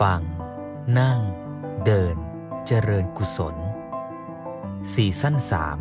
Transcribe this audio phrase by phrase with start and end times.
[0.00, 0.20] ฟัง
[0.98, 1.20] นั่ง
[1.84, 2.16] เดิน
[2.66, 3.56] เจริญกุศล
[4.94, 5.78] สี่สั้นสาม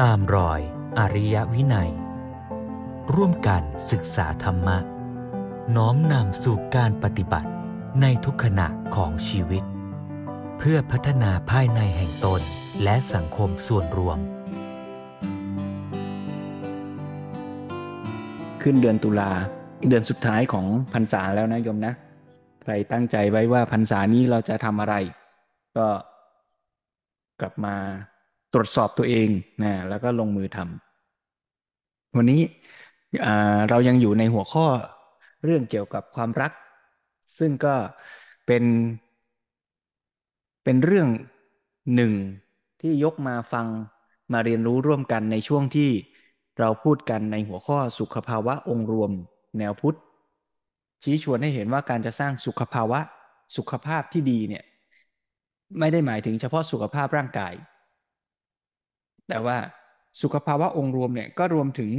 [0.00, 0.60] ตามรอย
[0.98, 1.90] อริยวินัย
[3.14, 4.78] ร่วมกันศึกษาธรรมะ
[5.76, 7.50] น้อมนำสู่การปฏิบัติ
[8.00, 9.62] ในทุกขณะของชีวิต
[10.58, 12.40] เพื่อพัฒนาภายในแห่งตน
[12.82, 14.18] และสังคมส่วนรวม
[18.62, 19.32] ขึ้นเดือนตุลา
[19.88, 21.94] เดือนสุดท้ายของพรรษาแล้วนะโยมนะ
[22.68, 24.94] ใครตั้งใจไว้ว่าพรรษานี้เราจะทำอะไร
[25.76, 25.86] ก็
[27.40, 27.74] กลับมา
[28.52, 29.28] ตรวจสอบตัวเอง
[29.62, 32.42] นะแล้วก็ลงมือทำวันนี้
[33.68, 34.66] เรายังอยู่ในหัวข้อ
[35.44, 36.52] เรื่องเกี่ยวกับความรัก
[37.38, 37.74] ซึ่งก็
[38.46, 38.64] เป็น
[40.64, 41.08] เป็นเรื่อง
[41.94, 42.12] หนึ่ง
[42.80, 43.66] ที่ยกมาฟัง
[44.32, 45.90] มาเรียนรู้ร่วมกันในช่วงที่
[46.60, 49.10] เราพูดกันในหัวข้อสุขภาวะองค์รวม
[49.58, 49.98] แนวพุทธ
[51.02, 53.00] ชี้ชวนให้เห็นว่าการจะสร้างสุขภาวะ
[53.56, 54.64] สุขภาพที่ดีเนี่ย
[55.78, 57.54] ไม่ได้หมายถึงเฉพาะสุขภาพร่างกาย
[59.28, 59.56] แต่ว่า
[60.22, 61.90] สุขภาวะองค์รวมเนี่ยก็รวมถึง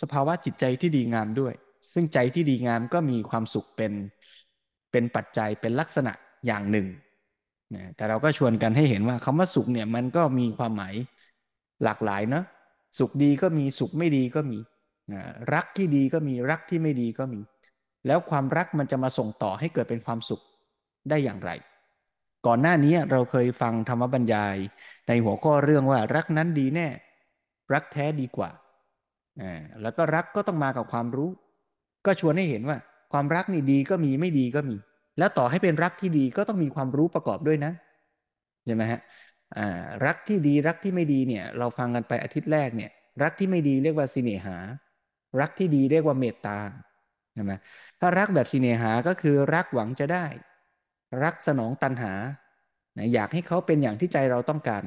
[0.00, 1.54] สภาวะจิตใจที่ดีงามด้วย
[1.92, 3.92] ซึ่งใจที่ดีงามก็มีความสุขเป็น
[4.92, 6.12] เป็นปัจจัยเป็นลักษณะ
[6.46, 6.86] อย่างหนึ่ง
[7.74, 10.94] นะแต่เราก็ชวนกันให้เห็นว่าคำว่าสุขเนี่ยมันก็มีความหมาย
[11.84, 12.44] หลากหลายเนาะ
[12.98, 14.58] สุขดีก็มีสุขไม่ดีก็มี
[15.54, 17.40] รักที่ดีก็มีรักที่ไม่ดีก็มี
[18.06, 20.42] แล้วความรักมันจะมาส่งต่อให้เกิดเป็นความสุข
[21.10, 21.50] ได้อย่างไร
[22.46, 24.56] ก่อนหน้านี้เราเคยฟังธรรมบรรยาย
[25.08, 26.88] ในหัวข้อเรื่องว่ารักนั้นดีแน่
[27.72, 28.50] รักแท้ดีกว่า
[29.82, 31.30] แล้วก็รักก็ต้องมากับความรู้
[32.06, 32.78] ก็ชวนให้เห็นว่า
[33.12, 34.76] ความรักนี่ดีก็มีไม่ดีก็มี
[35.18, 37.72] แล้วต่อให้เป็นรักที่ดีก็ต้องมีความรู้ประกอบด้วยนะ
[38.66, 39.00] ใช่ไหมฮะ
[40.06, 42.90] รักที่ดีรักที่ไม่ดีเนี่ย เราฟังกันไปอาทิตย์แรกเนี่ย
[43.22, 44.56] รักที่ไม่ดีเรียกว่าสิเนหา
[45.40, 46.58] รักที่ดีเรียกว่าเมตตา
[47.34, 47.52] ใช่ไหม
[48.00, 50.26] ถ้ารักแบบสิเนหาก็คือรักหวังจะได้
[51.22, 52.12] รักสนองตันหา
[53.14, 54.84] อยากให้เขาเป็นอย่างที่ใจเราต้องการ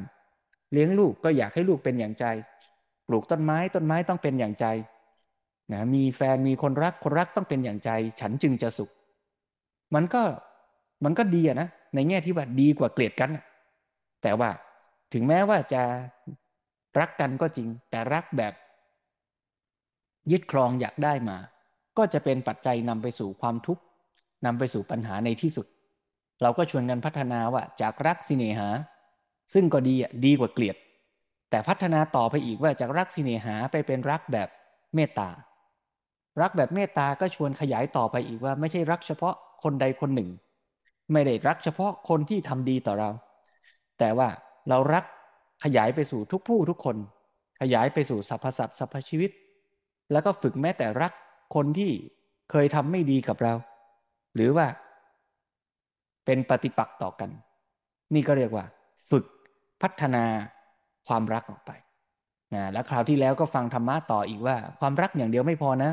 [0.71, 2.25] เลี้ยงลูกก็อยากให้ลูกเป็นอย่างใจ
[3.07, 4.65] ปลูกต้นไม้ต้นไม้ต้องเป็นอย่างใจ
[5.73, 7.89] นะมีแฟนมีคนรักคนรักต้องเป็นอย่างใจ
[8.19, 8.91] ฉันจึงจะสุข
[9.95, 10.23] มันก็
[11.05, 13.29] มันก็ดีนะในแง่ที่ว่าดีกว่าเกลียดกัน
[14.23, 14.49] แต่ว่า
[15.13, 15.83] ถึงแม้ว่าจะ
[16.99, 18.53] รักกันก็จริง แต่รักแบบ
[20.31, 21.37] ยึดครองอยากได้มา
[21.97, 23.83] ก็จะเป็นปัจจัยนำไปสู่ความทุกข์
[24.45, 25.67] นำไปสู่ปัญหาในที่สุด
[26.41, 28.69] เราก็ชวนกันพัฒนาว่าจากรักสิเนหา
[29.53, 30.77] ซึ่งก็ดีอะดีกว่าเกลียด
[31.49, 34.49] แต่พัฒนาต่อไปอีกว่าจากรักสิเนหาไปเป็นรักแบบ
[34.95, 35.29] เมตตา
[36.41, 40.29] รักแบบเมตตาก็ชวนขยายต่อไปอีกว่าไม่ใช่รักเฉพาะคนใดคนหนึ่ง
[41.11, 43.09] ไม่ได้รักเฉพาะคนที่ทำดีต่อเรา
[43.99, 44.27] แต่ว่า
[44.69, 45.03] เรารัก
[45.63, 46.97] ขยายไปสู่ทุกผู้ทุกคน
[47.61, 49.31] ขยายไปสู่สรรพสัตว์สรรพชีวิต
[50.11, 51.11] แล้วก็ฝึกแม้แต่รัก
[51.55, 51.91] คนที่
[52.51, 53.53] เคยทำไม่ดีกับเรา
[54.35, 54.67] หรือว่า
[56.25, 57.29] เป็นปฏิปักษ์ต่อกัน
[58.13, 58.65] นี่ก็เรียกว่า
[59.09, 59.25] ฝึก
[59.81, 60.23] พัฒนา
[61.07, 61.71] ความรักออกไป
[62.53, 65.91] นะแล้วคราวที่แล้วก็ฟังธรรมะต่ออีกว่า ความรักอย่างเดียวไม่พอนะ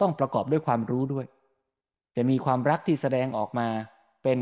[0.00, 1.26] ต้องประกอบด้วยความรู้ด้วย
[2.16, 3.68] จะมีความรักที่แสดงออกมา
[4.22, 4.38] เป็น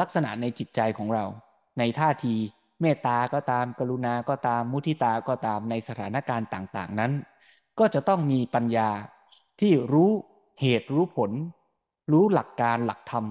[0.00, 1.24] ลักษณะในจิตใจของเรา
[1.78, 2.34] ในท่าที
[2.80, 7.12] เมตตาก็ตาม กรุณาก็ตามมุทิตาก็ตามในสถานการณ์ต่าง ๆ นั้น
[7.78, 8.88] ก็จะต้องมีปัญญา
[9.60, 10.10] ที่รู้
[10.60, 11.30] เหตุรู้ผล
[12.12, 13.24] รู้หลักการหลักธรรม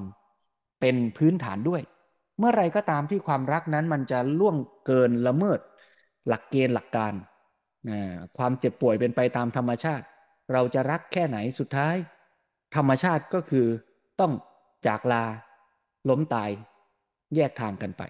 [0.82, 1.82] เป็นพื้นฐานด้วย
[2.38, 4.56] เมื่อไรก็ตามที่ความรักนั้นมันจะล่วง
[4.86, 5.60] เกินละเมิด
[6.28, 7.14] หลักเกณฑ์หลักการ
[8.38, 10.06] ความเจ็บป่วยเป็นไปตามธรรมชาติ
[10.54, 11.96] เราจะรักแค่ไหนสุดท้าย
[12.76, 13.68] ธรรมชาติก็คือ
[14.20, 14.34] ต้อง
[14.88, 15.24] จากลา
[16.10, 16.50] ล้มตาย
[17.36, 18.02] แยกทางกันไป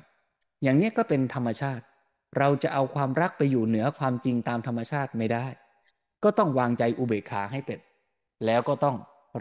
[0.64, 1.84] อย่างนี้ก็เป็นธรรมชาติ
[2.38, 5.46] เราจะเอาความรักไปอยู่เหนือความจริงตามธรรมชาติไม่ได้
[6.24, 7.80] ก็ต้องวางใจอุเบกขาให้เป็น
[8.46, 8.96] แล้วก็ต้อง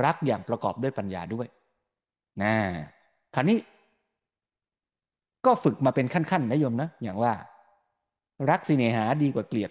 [0.04, 1.46] รักอย่างประกอบด้วยปัญญาด้วย
[2.42, 2.54] นะ
[3.34, 3.58] คราวนี้
[5.46, 7.32] ก็ฝึกมาเป็นขั้นๆนะโยมนะอย่างว่า
[8.50, 9.70] รักสิเนหาดีกว่าเกลียด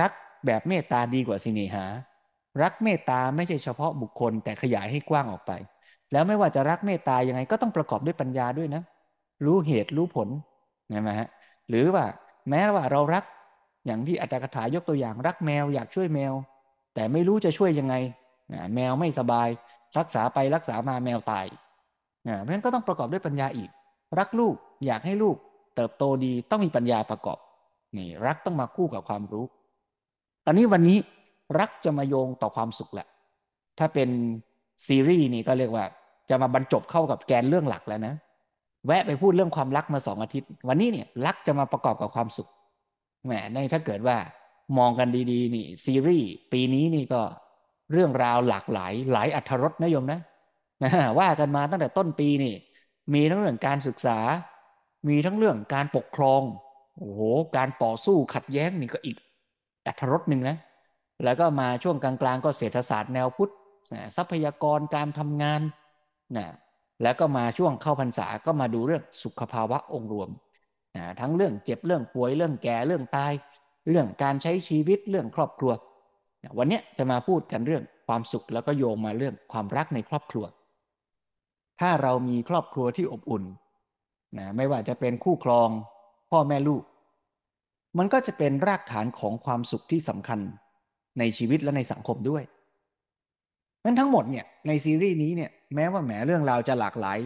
[0.00, 0.12] รัก
[0.46, 1.84] แบบเมตตาดีกว่าสิเนหา
[2.62, 5.52] รักเมตตาไม่ใช่เฉพาะบุคคล แต่ขยายให้กว้างออกไป
[6.12, 8.82] แล้วไม่ว่าจะรักเมตตายังไง ก็ต้องประกอบด้วยปัญญาด้วยนะ
[9.44, 10.28] รู้เหตุรู้ผล
[10.90, 11.28] ใช่ไหมฮะ
[11.68, 12.04] หรือว่า
[12.50, 13.24] แม้ว่าเรารัก
[13.86, 16.32] อย่างที่อัตถกถายกตัวอย่างรักแมวอยากช่วยแมว
[16.94, 17.94] แต่ไม่รู้จะช่วยยังไง
[18.74, 19.48] แมวไม่สบาย
[19.98, 21.46] รักษาไปรักษามาแมวตาย
[22.22, 23.70] เพราะฉะนั้นก็ต้องประกอบด้วยปัญญาอีก
[24.18, 24.54] รักลูก
[24.86, 25.36] อยากให้ลูก
[25.76, 27.38] เติบโตดีต้องมีปัญญาประกอบ
[27.96, 29.44] นี่รักต้องมาคู่กับความรู้
[30.46, 30.98] อันนี้วันนี้
[31.58, 33.06] รักจะมาโยงต่อความสุขแหละ
[33.78, 34.08] ถ้าเป็น
[34.86, 35.84] ซีรีส์นี่ก็เรียกว่า
[36.30, 38.14] จะมาบรรจบเข้ากับแกนเรื่องหลักแล้วนะ
[38.86, 42.48] แวะไปพูดเรื่องความรักมาสองอาทิตย์ วันนี้เนี่ยรักจะมาประกอบกับความสุข
[43.24, 44.16] แหมในถ้าเกิดว่า
[44.78, 47.22] มองกันดีๆ นี่ซีรีส์ปีนี้นี่ก็
[47.92, 50.20] เรื่องราวหลากหลาย หลายอัธรสนะโยมนะ
[50.82, 52.54] นะว่ากันมาตั้งแต่ต้นปีนี่
[53.14, 54.18] มีทั้งเรื่องการศึกษา
[55.08, 56.42] มีทั้งเรื่องการปกครอง
[56.96, 57.20] โอ้โห
[57.56, 59.16] การต่อสู้ขัดแย้งนี่ก็อีก
[59.86, 60.56] อัตรสหนึ่งนะ
[61.24, 63.52] แล้วก็มาช่วงกลางๆ ก็เศรษฐศาสตร์แนวพุทธ
[64.16, 65.60] ทรัพยากรการทำงาน
[66.36, 66.46] นะ
[67.02, 70.30] แล้วก็มาช่วงเข้าพรรษาก็มาดูเรื่องสุขภาวะองค์รวม
[70.96, 73.32] นะทั้งเรื่องเจ็บเรื่องป่วยเรื่องแก่เรื่องตาย
[73.90, 75.72] เรื่องการใช้ชีวิตเรื่องครอบครัว
[76.58, 80.44] วันนี้จะมาพูดกันเรื่องความสุขแล้วก็โยงมาเรื่องความรักในครอบครัว
[81.80, 83.44] ถ้าเรามีครอบครัวที่อบอุ่น
[84.38, 85.68] นะไม่ว่าจะเป็นคู่ครอง
[86.30, 86.82] พ่อแม่ลูก
[87.98, 90.40] มันก็จะเป็นรากฐานของความสุขที่สำคัญ
[91.18, 92.42] ในชีวิตและในสังคมด้วย
[93.84, 97.18] นั้นทั้งหมดเนี่ยในซีรีส์นี้เนี่ยแม้ว่าแหมเรื่องราวจะหลากหลาย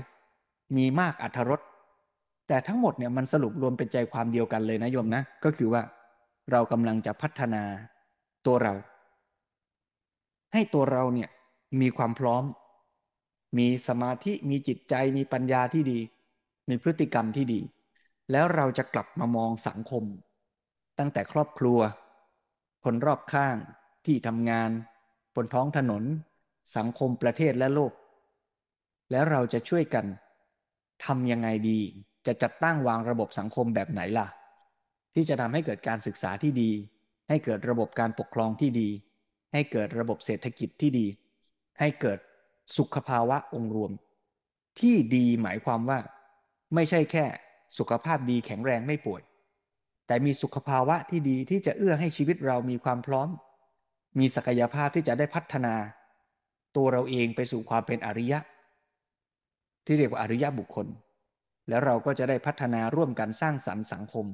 [0.76, 1.60] มีมากอัธรส
[2.48, 5.82] แต่ทั้งหมดเนี่ยมันสรุปรวมเป็นใจความเดียวกันเลยนะโยมนะ ก็คือว่า
[6.52, 7.62] เรากำลังจะพัฒนา
[8.46, 8.72] ตัวเรา
[10.52, 11.28] ให้ตัวเราเนี่ย
[11.80, 12.44] มีความพร้อม
[13.58, 15.98] มีสมาธิมีจิตใจมีปัญญาที่ดี
[16.68, 17.60] มีพฤติกรรมที่ดี
[18.30, 20.04] แล้วเราจะกลับมามองสังคม
[20.98, 21.78] ตั้งแต่ครอบครัว
[22.84, 23.56] คนรอบข้าง
[24.06, 24.70] ที่ทำงาน
[25.34, 26.04] บนท้องถนน
[26.76, 27.92] สังคมประเทศและโลก
[29.10, 30.06] แล้วเราจะช่วยกัน
[31.04, 31.78] ทำยังไงดี
[32.26, 34.26] จะจัดตั้งวางระบบสังคมแบบไหนล่ะ
[35.14, 36.70] ที่จะทำให้เกิดการศึกษาที่ดี
[37.28, 38.88] ให้เกิดระบบการปกครองที่ดี
[39.52, 41.06] ให้เกิดระบบเศรษฐกิจที่ดี
[41.80, 42.18] ให้เกิด
[42.76, 43.92] สุขภาวะองค์รวม
[44.80, 45.98] ที่ดีหมายความว่า
[46.74, 47.24] ไม่ใช่แค่
[47.78, 49.22] สุขภาพดีแข็งแรงไม่ป่วย
[50.06, 53.28] แต่มีสุขภาวะที่ดีที่จะเอื้อให้ชีวิตเรามีความพร้อม
[54.18, 55.74] มีศักยภาพที่จะได้พัฒนา
[56.76, 58.38] ตัวเราเองไปสู่ความเป็นอริยะ
[59.84, 60.86] ที่เรียกว่าอริยะบุคคล
[61.68, 64.26] แล้วเราก็จะได้พัฒนาร่วมกันสร้างสรรค์สังคม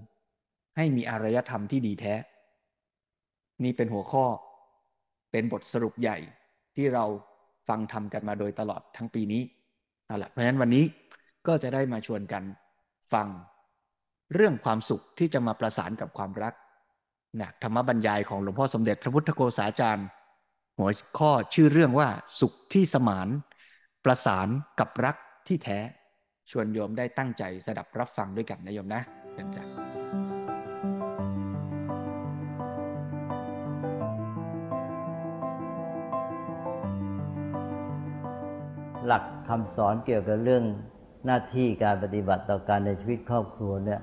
[0.77, 2.15] ให้มีอารยธรรมที่ดีแท้
[3.65, 4.25] นี่เป็นหัวข้อ
[5.31, 6.19] เป็นบทสรุปใหญ่
[6.77, 7.05] ที่เรา
[7.69, 9.43] ฟังทำกันมาโดยตลอดทั้งปีนี้
[10.07, 10.85] เอาละเพราะฉะนั้นวันนี้
[11.47, 12.43] ก็จะได้มาชวนกัน
[13.13, 13.27] ฟัง
[14.35, 16.55] เรื่องความสุขที่จะมาประสานกับความรัก
[17.41, 20.07] นะธรรมบรรยายของหลวงพ่อสมเด็จพระพุทธโฆษาจารย์
[20.79, 22.09] หัวข้อชื่อเรื่องว่า
[22.41, 23.29] สุขที่สมาน
[24.05, 24.49] ประสาน
[24.79, 25.17] กับรัก
[25.49, 25.79] ที่แท้
[26.51, 29.03] ชวนโยมได้ตั้งใจสดับรับฟังด้วยกันนะโยมนะ
[29.33, 30.28] เชิญจ้ะ
[39.09, 40.65] หลักคำสอนเกี่ยวกับเรื่อง
[41.27, 44.01] หน้าที่การปฏิบัติต่อการในชีวิตครอบครัวเนี่ย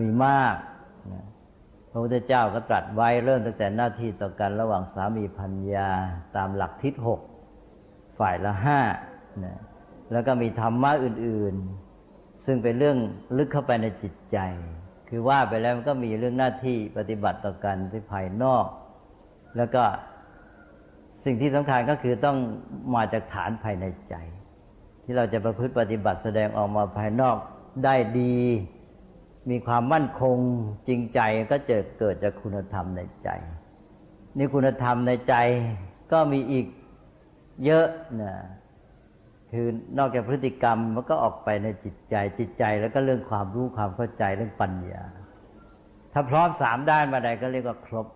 [0.00, 0.56] มีมาก
[1.12, 1.26] นะ
[1.90, 5.90] พระพุทธเจ้าก็ตรัสไว้เริ่มตั้งแต่หน้าที่ต่อกันระหว่างสามีพัญญา
[6.36, 7.20] ตามหลักทิศหก
[8.18, 8.80] ฝ่ายละห้า
[9.44, 9.58] นะ
[10.12, 11.54] แล้วก็มีธรรมะอื่น
[12.00, 12.98] ๆ ซึ่งเป็นเรื่อง
[13.36, 14.38] ลึกเข้าไปในจิตใจ
[15.08, 18.66] คือว่าไปแล้วมันก็มีเรื่องหน้าที่ปฏิบัติต่อกันที่ภายนอก
[19.56, 19.84] แล้วก็
[21.28, 22.38] สิ่งที่สำคัญก็คือต้อง
[22.94, 24.14] มาจากฐานภายในใจ
[25.04, 27.36] ที่เราจะประพฤติปฏิบัติแสดงออกมาภายนอก
[27.84, 28.36] ได้ดี
[29.50, 30.36] มีความมั่นคง
[30.88, 31.20] จริงใจ
[31.52, 33.28] ก็จะเกิดจากคุณธรรมในใจ
[34.38, 35.34] นี่คุณธรรมในใจ
[36.12, 36.66] ก็มีอีก
[37.64, 37.86] เยอะ
[38.22, 38.34] นะ
[39.52, 39.66] คือ
[39.98, 45.02] นอกจากพฤติกรรมมันก็ออกไปในจิตใจจิตใจ แล้วก็เรื่องความรู้ความเข้าใจเรื่องปัญญา
[46.12, 48.06] ถ้าพร้อมสามด้านมาใดก็เรียกว่าครบ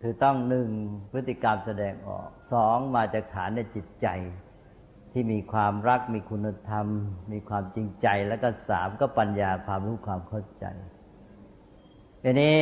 [0.00, 0.68] คือต้องหนึ่ง
[1.12, 4.08] พฤติกรรมแสดงออกสองมาจากฐานในจิตใจ
[5.12, 6.86] ที่มีความรักมีคุณธรรม
[7.32, 10.64] มีความจริงใจแล้วก็สามก็ปัญญาความรู้ความเข้าใจ
[12.22, 12.56] ทีนี้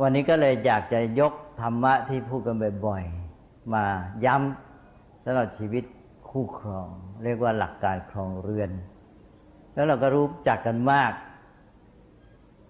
[0.00, 2.56] วันนี้ก็เลยอยากจะยกธรรมะที่พูดกัน
[2.86, 3.84] บ่อยๆมา
[4.24, 5.84] ย้ำสำหรับชีวิต
[6.28, 6.88] คู่ครอง
[7.24, 8.70] เรียกว่าหลักการครองเรือน
[9.74, 11.12] แล้วเราก็รู้จักกันมาก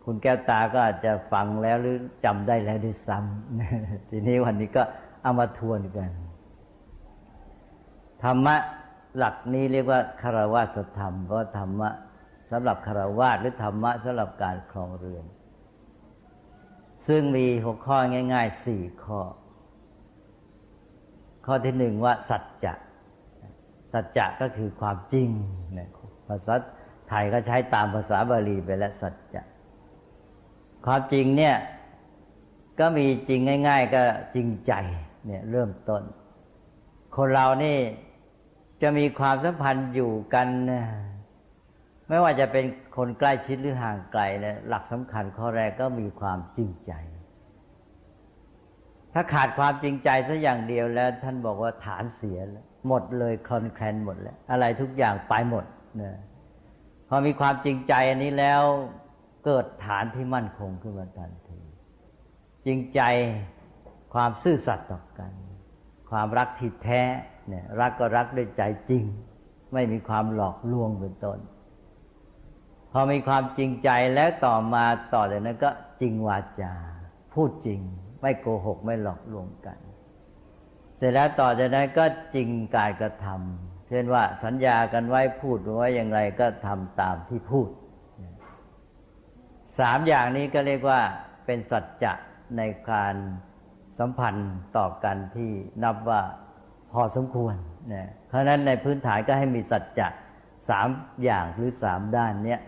[0.05, 4.83] คุณแก้วตาก็อาจจะฟังแล้วหรือจำได้แล้วด้วยซ้ำทีนี้วันนี้ก็
[5.23, 6.11] เอามาทวนกัน
[8.23, 8.57] ธรรมะ
[9.17, 11.91] หลักนี้เรียกว่าคารวะสธรรมเพราะธรรมะ
[12.51, 15.25] สำหรับคารวะหรือธรรมะสำหรับการครองเรือน
[17.09, 17.99] ซึ่งมีหกข้อ
[18.35, 19.21] ง่ายๆสี่ข้อ
[21.47, 22.75] ข้อที่หนึ่งว่า สัจจะ
[23.93, 25.29] สัจจะก็คือความจริง
[26.29, 26.55] ภาษา
[27.09, 29.43] ไทยก็ใช้ตามภาษาบาลีไปแล้วสัจจะ
[30.87, 31.57] ความจริงเนี่ย
[32.81, 34.03] ก็มีจริงง่าย ๆ ก็
[34.35, 34.73] จริงใจ
[35.27, 36.03] เนี่ยเริ่มต้น
[37.17, 37.79] คนเรานี่
[38.83, 40.49] จะมีความสัมพันธ์อยู่กัน
[42.09, 42.65] ไม่ว่าจะเป็น
[42.97, 46.93] คนใกล้ชิดหรือห่างไกลเนี่ยหลักสำคัญข้อแรกก็มีความจริงใจ
[49.13, 55.65] ถ้าขาดความจริงใจสักอย่างเดียวแล้ว ท่านบอกว่าฐานเสียแล้วหมดเลยคลอนแคลนหมดแล้ว อะไรทุกอย่างไปหมด
[55.97, 56.17] เนี่ย
[57.09, 58.63] พอมีความจริงใจอันนี้แล้ว
[59.45, 61.61] เกิดฐานที่มั่นคงขึ้นมาทันที
[62.67, 63.01] จริงใจ
[64.15, 65.33] ความซื่อสัตย์ต่อกัน
[66.11, 67.03] ความรักที่แท้
[67.49, 69.05] เนี่ยรักก็รักด้วยใจจริง
[69.73, 71.39] ไม่มีความหลอกลวงเป็นต้น
[72.93, 74.85] พอมีความจริงใจแล้วต่อมา
[75.15, 75.71] ต่อจากนั้นก็
[76.01, 76.75] จริงวาจา
[77.35, 77.81] พูดจริง
[78.23, 79.79] ไม่โกหกไม่หลอกลวงกัน
[80.97, 87.69] เสร็จแล้วต่อจากนั้นก็จริงการกระทำเช่นว่าสัญญากันไว้พูดไว้อย่างไรก็ทำตามที่พูด
[89.79, 91.01] สามอย่างนี้ก็เรียกว่า
[91.47, 92.13] เป็นสัจจะ
[92.57, 93.15] ในการ
[93.99, 95.53] สัมพันธ์ต่อกันที่
[95.83, 96.23] นับว่า
[96.93, 97.55] พอสมควร
[97.93, 100.09] นะเพราะนั้นในพื้นฐานก็ให้มีสัจจะ
[100.69, 100.89] สาม
[101.25, 102.61] อย่างหรือสามด้านเนี้ย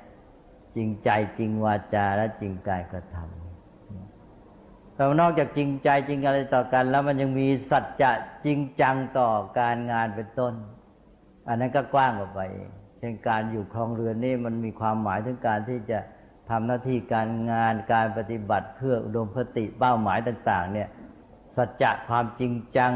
[0.77, 8.11] จริงใจจริงวาจาและจริงกายกระทำแต่นอกจากจริงใจจริงอะไรต่อกันแล้วมันยังมีสัจจะ
[8.45, 10.55] จริงจังต่อการงานเป็นต้น
[11.49, 12.41] อันนั้นก็กว้างกว่าไป
[12.99, 15.99] เช่นการอยู่ครองเรือนนี่มันมีความหมายถึงการที่จะ
[16.51, 20.89] ทำหน้าที่การงานการปฏิบัติเพื่ออุดมคติเป้าหมายต่าง ๆ เนี่ย
[21.57, 22.93] สัจจะความจริงจัง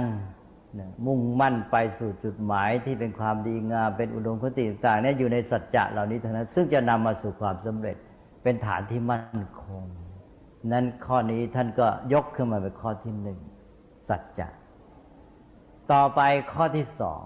[1.07, 7.97] มุ่งมั่นไปสู่จุดหมายที่เป็นความดีงามเป็นอุดมคติต่างๆเนี่ยอยู่ในสัจจะเหล่านี้เทั้งนั้นซึ่งจะนำมาสู่ความสำเร็จ
[8.43, 9.85] เป็นฐานที่มั่นคง
[10.73, 13.39] นั้นข้อนี้ท่านก็ยกขึ้นมาเป็นข้อที่หนึ่ง
[14.09, 14.49] สัจจะ
[15.93, 16.21] ต่อไป
[16.53, 17.25] ข้อที่สอง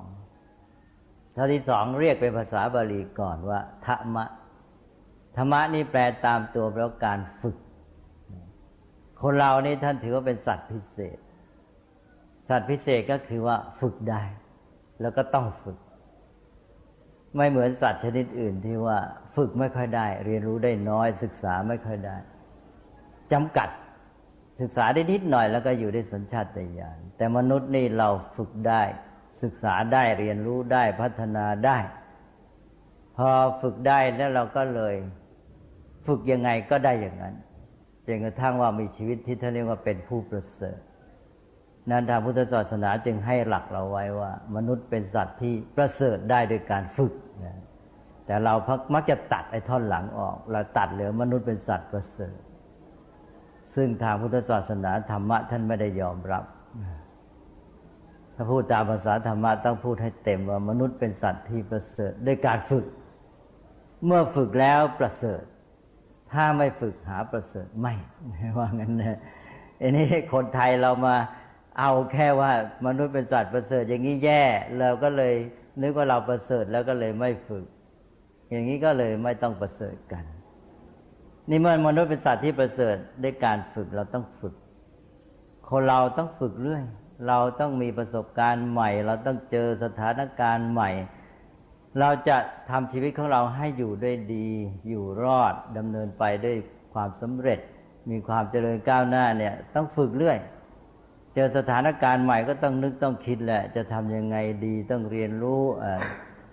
[1.37, 4.25] ข้อที่สองเรียกเป็นภาษาบาลีก่อนว่าธรรมะ
[5.37, 7.57] ธรรมะนี่แปลตามตัวแปลว่าการฝึก
[9.23, 11.19] คนเรานี่ท่านถือว่าเป็นสัตว์พิเศษ
[12.49, 14.23] สัตว์พิเศษก็คือว่าฝึกได้
[15.01, 15.79] แล้วก็ต้องฝึก
[17.37, 18.99] ไม่เหมือนสัตว์ชนิดอื่นที่ว่า
[19.37, 22.17] ฝึกไม่ค่อยได้ เรียนรู้ได้น้อย ศึกษาไม่ค่อยได้
[23.33, 23.69] จำกัด
[24.61, 26.47] ศึกษาได้นิดหน่อยแล้วก็อยู่ได้สัญชาต
[26.79, 28.83] ญาณแต่มนุษย์นี่เราฝึกได้
[29.43, 31.79] ศึกษาได้เรียนรู้ได้พัฒนาได้
[33.17, 33.29] พอ
[33.63, 34.95] ฝึกได้แล้วเราก็เลย
[36.07, 37.35] ฝึกยังไงก็ได้อย่างนั้น
[38.07, 40.79] จนกระทั่งว่ามีชีวิตที่ท่านเรียกว่าเป็นผู้ประเสริฐ
[41.91, 47.13] นั้นทางพุทธศาสนาจึงให้หลักเราไว้ว่า มนุษย์เป็นสัตว์ที่ประเสริฐได้โดยการฝึก
[47.45, 47.59] นะ
[48.27, 52.39] แต่เราพักมักจะตัดไอ้ท่อนหลังออก เราตัดเหลือมนุษย์เป็นสัตว์ประเสริฐ
[53.75, 56.45] ซึ่งทางพุทธศาสนาธรรมะท่านไม่ได้ยอมรับ
[58.35, 62.87] ถ้าพูดตามภาษาธรรมะต้องพูดให้เต็มว่ามนุษย์เป็นสัตว์ที่ประเสริฐด้วยการฝึก
[64.05, 65.43] เมื่อฝึกแล้วประเสริฐ
[66.33, 67.95] ถ้าไม่ฝึกหาประเสริฐไม่
[68.59, 69.19] ว่างั้นนะ
[69.81, 71.17] อันนี้คนไทยเรามา
[71.79, 72.53] เอาแค่ว่า
[72.87, 74.43] มนุษย์เป็นสัตว์ประเสริฐ อย่างนี้แย่
[74.79, 75.35] เราก็เลย
[75.83, 77.65] นึกว่าเราประเสริฐแล้วก็เลยไม่ฝึก
[78.51, 80.25] อย่างนี้ก็เลยไม่ต้องประเสริฐกัน
[81.51, 84.55] นี่เมื่อมนุษย์เป็นสัตว์ที่ประเสริฐด้วยการฝึกเราต้องฝึก
[85.69, 86.83] คนเราต้องฝึกเรื่อย
[87.29, 90.91] เราต้องมีประสบการณ์ใหม่ เราต้องเจอสถานการณ์ใหม่
[92.01, 92.37] เราจะ
[92.71, 94.49] ทำชีวิตของเราให้อยู่ด้วยดี
[94.89, 96.57] อยู่รอดดำเนินไปด้วย
[96.95, 97.61] ความสำเร็จ
[98.11, 100.39] มีความเจริญก้าวหน้าเนี่ยต้องฝึกเรื่อย
[101.35, 105.63] เจอสถานการณ์ใหม่ก็ต้องนึกต้องคิดแหละ จะทำยังไงดีต้องเรียนรู้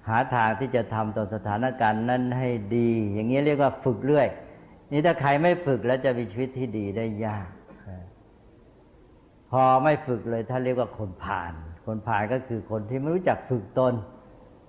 [0.08, 4.28] หาทางที่จะทำต่อสถานการณ์นั้นให้ดี อย่างนี้เรียกว่าฝึกเรื่อย
[4.92, 7.48] นี่ถ้าใครไม่ฝึกแล้วจะมีชีวิตที่ดีได้ยาก
[9.52, 11.54] พอไม่ฝึกเลยท่านเรียกว่าคนผ่าน
[11.86, 13.94] คนผ่านก็คือคนที่ไม่รู้จักฝึกตน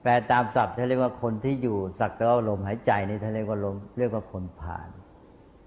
[0.03, 4.89] แปลตามศัพท์ท่านเรียกว่าคนที่อยู่สักแต่ว่าลมหายใจนี่ท่านเรียกว่าลมเรียกว่าคนผ่าน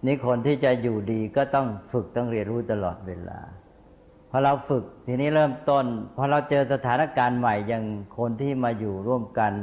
[0.06, 3.40] นี่คนที่จะอยู่ดีก็ต้องฝึกต้องเรียนรู้ตลอดเวลา
[4.30, 5.86] พอเราฝึกทีนี้เริ่มต้น
[6.18, 7.84] พอเราเจอสถานการณ์ใหม่อย่าง
[8.18, 9.54] คนที่มาอยู่ร่วมกัน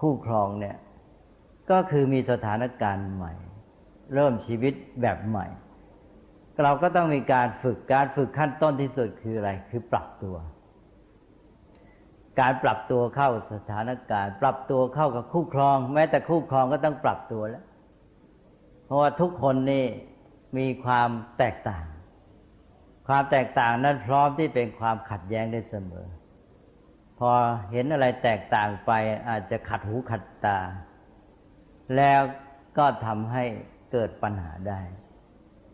[0.00, 0.76] คู่ครองเนี่ย
[1.70, 3.32] ก็คือมีสถานการณ์ใหม่
[4.14, 5.46] เริ่มชีวิตแบบใหม่
[6.62, 10.36] เราก็ต้องมีการฝึกการฝึกขั้นต้นที่สุดคืออะไร คือปรับตัว
[12.40, 17.64] การปรับตัวเข้าสถานการณ์ ปรับตัวเข้ากับคู่ครอง แม้แต่คู่ครองก็ต้องปรับตัวแล้ว
[18.84, 19.84] เพราะว่าทุกคนนี่
[20.58, 21.84] มีความแตกต่าง
[23.08, 26.06] ความแตกต่างนั้นพร้อมที่เป็นความขัดแย้งได้เสมอ
[27.18, 27.30] พอ
[27.70, 28.92] เห็นอะไรแตกต่างไป
[29.28, 30.58] อาจจะขัดหูขัดตา
[31.96, 32.20] แล้ว
[32.78, 33.44] ก็ทำให้
[33.92, 34.80] เกิดปัญหาได้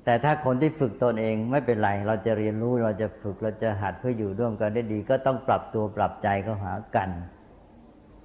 [0.04, 7.10] แต่ถ้าคนที่ฝึกตนเองไม่เป็นไร เราจะเรียนรู้เราจะฝึกเราจะหัดเพื่ออยู่ร่วมกันได้ดี ก็ต้องปรับตัวปรับใจเข้าหากัน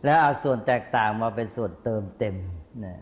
[0.03, 2.35] แล้วเอาส่วนแตกต่างมาเป็นส่วนเติมเต็ม
[2.85, 2.99] นะ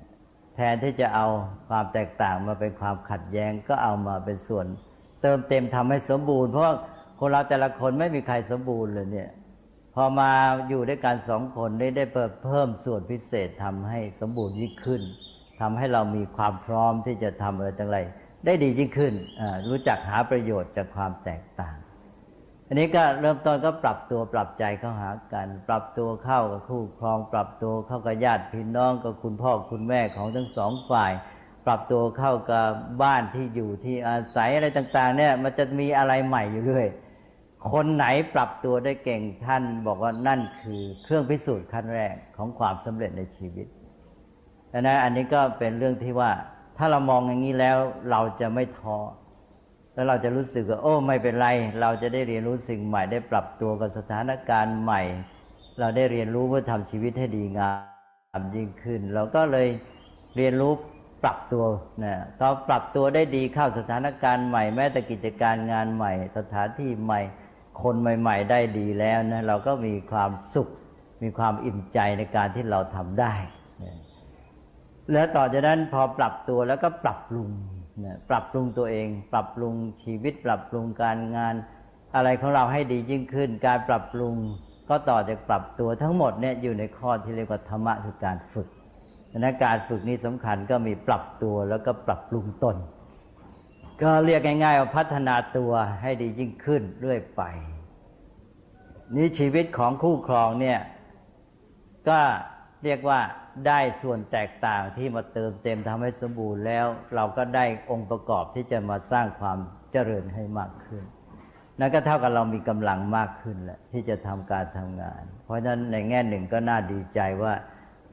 [0.56, 1.28] แทนที่จะเอา
[1.70, 4.66] ความแตกต่างมาเป็นความขัดแย้งก็เอามาเป็นส่วน
[5.22, 6.66] เติมเต็มทำให้สมบูรณ์ เพราะ
[7.20, 9.30] คนเราแต่ละคนไม่มีใครสมบูรณ์เลยเนี่ย
[9.96, 10.32] พอมา
[10.70, 15.02] อยู่ด้วยกันสองคนได้ได้เพิ่มส่วนพิเศษทำให้สมบูรณ์ยิ่งขึ้น
[15.62, 19.14] ทำให้เรามีความพร้อมที่จะทำอะไรต่างๆ ได้ดียิ่งขึ้น
[19.70, 21.76] รู้จักหาประโยชน์จากความแตกต่าง
[22.68, 31.12] อันนี้ก็เริ่มต้นก็ปรับตัวปรับใจเข้าหากัน ปรับตัวเข้ากับคู่ครอง ปรับตัวเข้ากับญาติพี่น้องกับคุณพ่อคุณแม่ของทั้งสองฝ่าย
[31.66, 32.68] ปรับตัวเข้ากับ
[33.04, 36.88] บ้านที่อยู่ที่อาศัยอะไรต่าง ๆ เนี่ยมันจะมีอะไรใหม่อยู่เรื่อย
[37.74, 43.68] คนไหนปรับตัวได้เก่งท่านบอกว่านั่นคือเครื่องพิสูจน์ขั้นแรกของความสำเร็จในชีวิต
[44.72, 46.32] ดังนั้นอันนี้ก็เป็นเรื่องที่ว่า
[46.78, 47.78] ถ้าเรามองอย่างนี้แล้ว
[48.12, 48.98] เราจะไม่ท้อ
[49.94, 51.48] แล้วเราจะรู้สึกว่าโอ้ไม่เป็นไร
[51.82, 55.02] เราจะได้เรียนรู้สิ่งใหม่ได้ปรับตัวกับสถานการณ์ใหม่
[55.80, 57.72] เราได้เรียนรู้เพื่อทำชีวิตให้ดีงา
[58.40, 59.68] มยิ่งขึ้น เราก็เลย
[60.36, 60.74] เรียนรู้
[61.24, 61.66] ปรับตัว
[62.04, 67.22] นะพอปรับตัวได้ดีเข้าสถานการณ์ใหม่ แม้แต่กิจการงานใหม่ สถานที่ใหม่
[67.82, 70.70] คนใหม่ ๆ ได้ดีแล้วนะเราก็มีความสุข
[71.24, 73.34] มีความอิ่มใจในการที่เราทำได้
[75.12, 77.50] แล้วต่อจากนั้นพอปรับตัวแล้วก็ปรับปรุง
[78.04, 81.56] นะปรับปรุงตัวเอง ปรับปรุงชีวิต ปรับปรุงการงาน
[82.16, 84.36] อะไรของเราให้ดียิ่งขึ้น การปรับปรุง
[84.90, 88.68] ก็ต่อจากปรับตัวทั้งหมดเนี่ยอยู่ในข้อที่เรียกว่าธรรมะคือการฝึก
[89.38, 92.78] นั้นการฝึกนี้สำคัญก็มีปรับตัวแล้วก็ปรับปรุงตน
[94.02, 97.42] ก็เรียกง่ายๆว่าพัฒนาตัวให้ดียิ่งขึ้นเรื่อยไป
[99.16, 100.80] นี่ชีวิตของคู่ครองเนี่ย
[102.10, 102.20] ก็
[102.84, 103.20] เรียกว่า
[103.68, 106.86] ได้ส่วนแตกต่างที่มาเติมเต็มทำให้สมบูรณ์แล้ว
[107.16, 109.58] เราก็ได้องค์ประกอบที่จะมาสร้างความ
[109.92, 111.04] เจริญให้มากขึ้น
[111.80, 117.54] นั่นก็เท่ากับเรามีกำลังมากขึ้นแหละที่จะทำการทำงาน เพราะฉะนั้นในแง่หนึ่งก็น่าดีใจว่า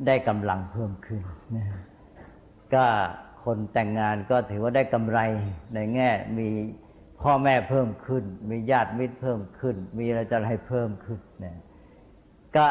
[0.06, 1.22] ได้กำลังเพิ่มขึ้น
[1.56, 1.66] นะ
[2.74, 2.84] ก็
[3.44, 5.18] คนแต่งงานก็ถือว่าได้กำไร
[5.74, 6.48] ในแง่มี
[7.22, 11.56] พ่อแม่เพิ่มขึ้น มีญาติมิตรเพิ่มขึ้น มีอะไรจะอะไรเพิ่มขึ้นนะ
[12.56, 12.66] ก็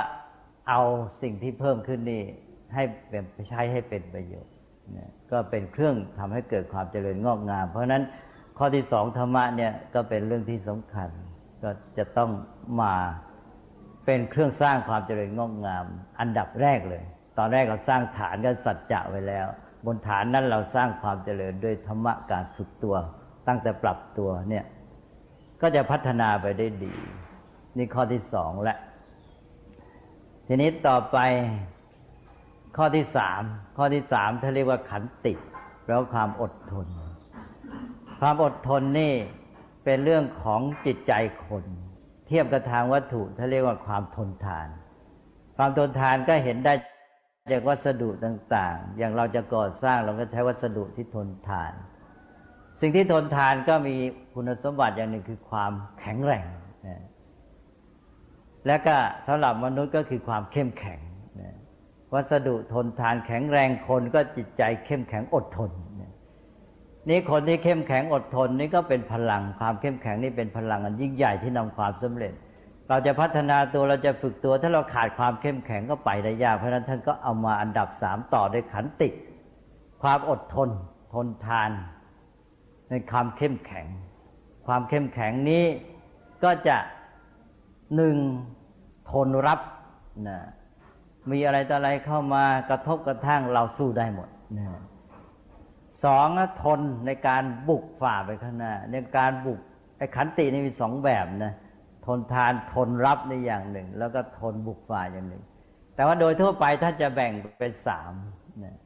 [0.69, 0.81] เอา
[1.21, 2.23] สิ่งที่เพิ่มขึ้นนี่
[2.73, 4.53] ให้เป็นใช้ให้เป็นประโยชน์
[4.97, 4.99] น
[5.31, 8.03] ก็เป็นเครื่องทำให้เกิดความเจริญงอกงาม เพราะฉะนั้น
[8.57, 11.09] ข้อที่สองธรรมะเนี่ยก็เป็นเรื่องที่สำคัญ
[11.63, 12.29] ก็จะต้อง
[12.81, 12.93] มา
[14.05, 15.85] เป็นเครื่องสร้างความเจริญงอกงาม
[16.19, 17.03] อันดับแรกเลย
[17.37, 19.47] ตอนแรกเราสร้างฐานกันสัจจะไว้แล้ว
[19.85, 22.95] บนฐานนั้นเราสร้างความเจริญด้วยธรรมะการฝึกตัว
[23.47, 24.65] ตั้งแต่ปรับตัวเนี่ย
[25.61, 26.93] ก็จะพัฒนาไปได้ดี
[27.77, 28.75] นี่ข้อที่สองและ
[30.51, 31.17] ทีนี้ต่อไป
[32.77, 33.41] ข้อที่สาม
[33.77, 35.33] ข้อที่สามเขาเรียกว่าขันติ
[35.83, 36.87] แปลว่าความอดทน
[38.19, 39.13] ความอดทนนี่
[39.83, 41.13] เป็นเรื่องของจิตใจ
[41.47, 41.63] คน
[42.27, 44.67] เทียบกับทางวัตถุเขาเรียกว่าความทนทาน
[45.57, 46.73] ความทนทานก็เห็นได้
[47.51, 51.71] จากวัสดุต่าง ๆ อย่างเราจะก่อสร้างเราก็ใช้วัสดุที่ทนทาน
[52.81, 53.95] สิ่งที่ทนทานก็มี
[54.33, 56.45] คุณสมบัติอย่างหนึ่งคือความแข็งแรง
[58.69, 60.99] และก็สำหรับมนุษย์ก็คือความเข้มแข็ง
[62.13, 65.71] วัสดุทนทานแข็งแรงคนก็จิตใจเข้มแข็งอดทน
[67.09, 72.33] นี่คนที่เข้มแข็งอดทนนี่ก็เป็นพลังความเข้มแข็งนี่เป็นพลังอันยิ่งใหญ่ที่นำความสำเร็จ
[72.89, 79.09] เราจะพัฒนาตัวเราจะฝึกตัว ถ้าเราขาดความเข้มแข็งก็ไปได้ยากเพราะนั้นท่านก็เอามาอันดับสามต่อด้วยขันติ
[80.01, 80.69] ความอดทน
[81.13, 81.71] ทนทาน
[82.89, 83.87] ในความเข้มแข็ง
[84.67, 85.65] ความเข้มแข็งนี้
[86.43, 86.77] ก็จะ
[87.95, 88.17] หนึ่ง
[89.11, 89.59] ทนรับ
[90.27, 90.39] นะ
[91.31, 94.65] มีอะไรต่ออะไรเข้ามากระทบกระทั่งเราสู้ได้หมดนะ
[96.03, 96.27] สอง
[96.63, 99.59] ทนในการบุกฝ่าไปข้างหน้า ในการบุก
[99.97, 101.53] ไอ้ขันตินี่มีสองแบบนะ
[102.05, 105.43] ทนทานทนรับในอย่างหนึ่ง แล้วก็ทนบุกฝ่าอย่างหนึ่ง
[105.95, 108.13] แต่ว่าโดยทั่วไปถ้าจะแบ่งเป็นสาม
[108.63, 108.77] นะ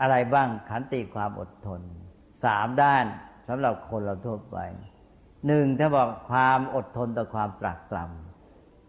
[0.00, 1.80] อะไรบ้างขันติความอดทน
[2.44, 3.04] สามด้าน
[3.48, 4.58] สำหรับคนเราทั่วไป
[5.46, 8.33] หนึ่งถ้าบอกความอดทนต่อความตรากตรำ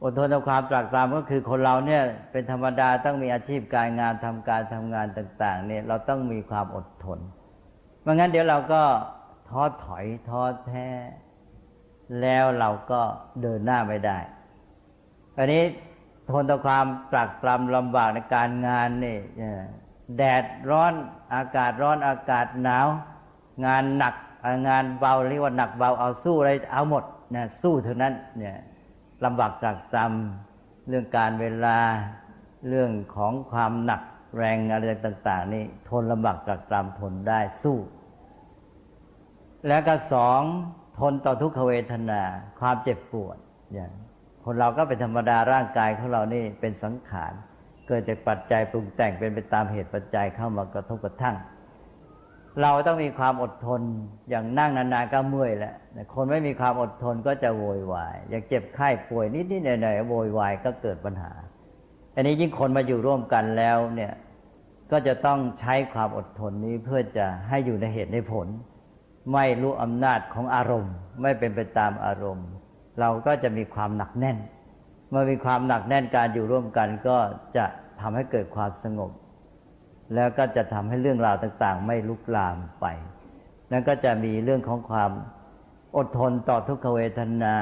[0.05, 7.19] อดทนต่อความตรากตรำก็คือคนเราเนี่ยเป็นธรรมดาต้องมีอาชีพการงานทำการทำงานต่าง ๆ เนี่ยเราต้องมีความอดทน
[8.01, 8.83] ไม่งั้นเดี๋ยวเราก็
[9.49, 10.87] ท้อถอยท้อแท้
[12.21, 13.01] แล้วเราก็
[13.41, 14.17] เดินหน้าไม่ได้
[15.37, 15.63] อันนี้
[16.29, 19.17] ทนต่อความตรากตรำลำบากในการงานนี่
[20.17, 20.93] แดดร้อน
[21.35, 22.87] อากาศร้อนอากาศหนาว
[23.65, 24.15] งานหนัก
[24.67, 27.03] งานเบาเรียกว่าหนักเบาเอาสู้อะไรเอาหมด
[27.35, 28.55] นะสู้เท่านั้นเนี่ย
[29.23, 31.77] ลำบากจากจำเรื่องการเวลา
[32.67, 34.01] เรื่องของความหนัก
[34.37, 37.77] แรงอะไรต่าง ๆ นี่ทนลำบากจากจำทนได้สู้
[39.67, 40.41] แล้วก็สอง
[40.99, 42.21] ทนต่อทุกขเวทนา
[42.59, 43.37] ความเจ็บปวด
[43.73, 43.91] อย่าง
[44.43, 47.33] คนเราก็เป็นธรรมดาร่างกายของเรานี่เป็นสังขาร
[47.87, 51.35] เกิดจากปัจจัยปรุงแต่งเป็นไปตามเหตุปัจจัยเข้ามากระทบกระทั่ง
[52.61, 53.81] เราต้องมีความอดทน
[54.29, 55.75] อย่างนั่งนานๆก็เมื่อยแล้ว
[56.13, 61.31] คนไม่มีความอดทนก็จะโวยวายอย่างเจ็บไข้ป่วยนิดๆหน่อยๆโวยวายก็เกิดปัญหา
[62.15, 64.13] อันนี้ยิ่งคนมาอยู่ร่วมกันแล้วเนี่ย
[64.91, 68.47] ก็จะต้องใช้ความอดทนนี้เพื่อจะให้อยู่ในเหตุในผล
[69.33, 72.47] ไม่รู้อำนาจของอารมณ์ ไม่เป็นไปตามอารมณ์
[72.99, 74.37] เราก็จะมีความหนักแน่น
[75.09, 77.17] เมื่อมีความหนักแน่นการอยู่ร่วมกันก็
[77.57, 77.65] จะ
[78.01, 79.11] ทำให้เกิดความสงบ
[80.13, 82.85] แล้วก็จะทำให้เรื่องราวต่างๆ ไม่ลุกลามไป
[83.71, 85.11] นั่นก็จะมีเรื่องของความ
[85.97, 87.55] อดทนต่อทุกขเวทนา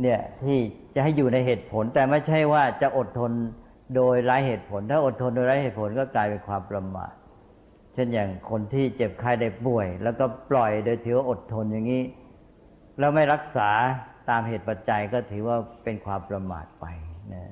[0.00, 0.58] เนี่ยที่
[0.94, 3.32] จะให้อยู่ในเหตุผล แต่ไม่ใช่ว่าจะอดทน
[3.96, 7.12] โดยไร้เหตุผล ถ้าอดทนโดยไร้เหตุผลก็กลายเป็นความประมาท
[7.94, 12.02] เช่นอย่างคนที่เจ็บไข้ได้ป่วย แล้วก็ปล่อยโดยถือว่าอดทนอย่างนี้
[12.98, 13.70] แล้วไม่รักษา
[14.30, 16.86] ตามเหตุปัจจัยก็ถือว่าเป็นความประมาทไป
[17.32, 17.44] นะ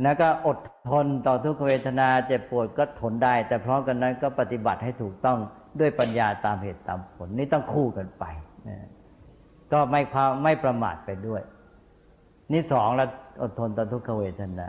[0.00, 0.58] นั้นก็อด
[0.90, 5.38] ทนต่อทุกขเวทนาเจ็บปวดก็ทนได้ แต่พร้อมกันนั้นก็ปฏิบัติให้ถูกต้อง
[5.80, 8.24] ด้วยปัญญาตามเหตุตามผลนี่ต้องคู่กันไป
[8.68, 8.88] นะ
[9.72, 11.42] ก็ไม่ความไม่ประมาทไปด้วย
[12.52, 13.08] นี่สองแล้ว
[13.42, 14.68] อดทนต่อทุกขเวทนา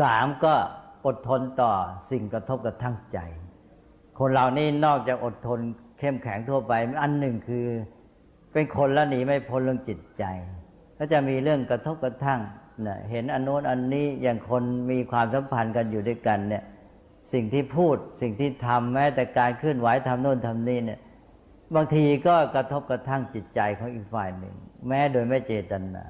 [0.00, 0.54] สามก็
[1.06, 1.72] อดทนต่อ
[2.10, 3.18] สิ่งกระทบกระทั่งใจ
[4.18, 5.60] คนเรานี่นอกจากอดทน
[5.98, 7.66] เข้มแข็งทั่วไป อันหนึ่งคือ
[8.52, 10.24] เป็นคนละหนีไม่พ้นเรื่องจิตใจ
[10.98, 12.40] ก็จะมีเรื่องกระทบกระทั่ง
[12.86, 16.64] นะเห็นอันโน้นอันนี้อย่างคนมีความสัมพันธ์กันอยู่ด้วยกันเนี่ย
[17.32, 21.00] สิ่งที่พูดสิ่งที่ทำแม้แต่การเคลื่อนไหวทำโน้นทำนี่เนี่ย
[21.74, 24.54] บางทีก็กระทบกระทั่งจิตใจของอีกฝ่ายหนึ่ง
[24.88, 26.04] แม้โดยไม่เจตนา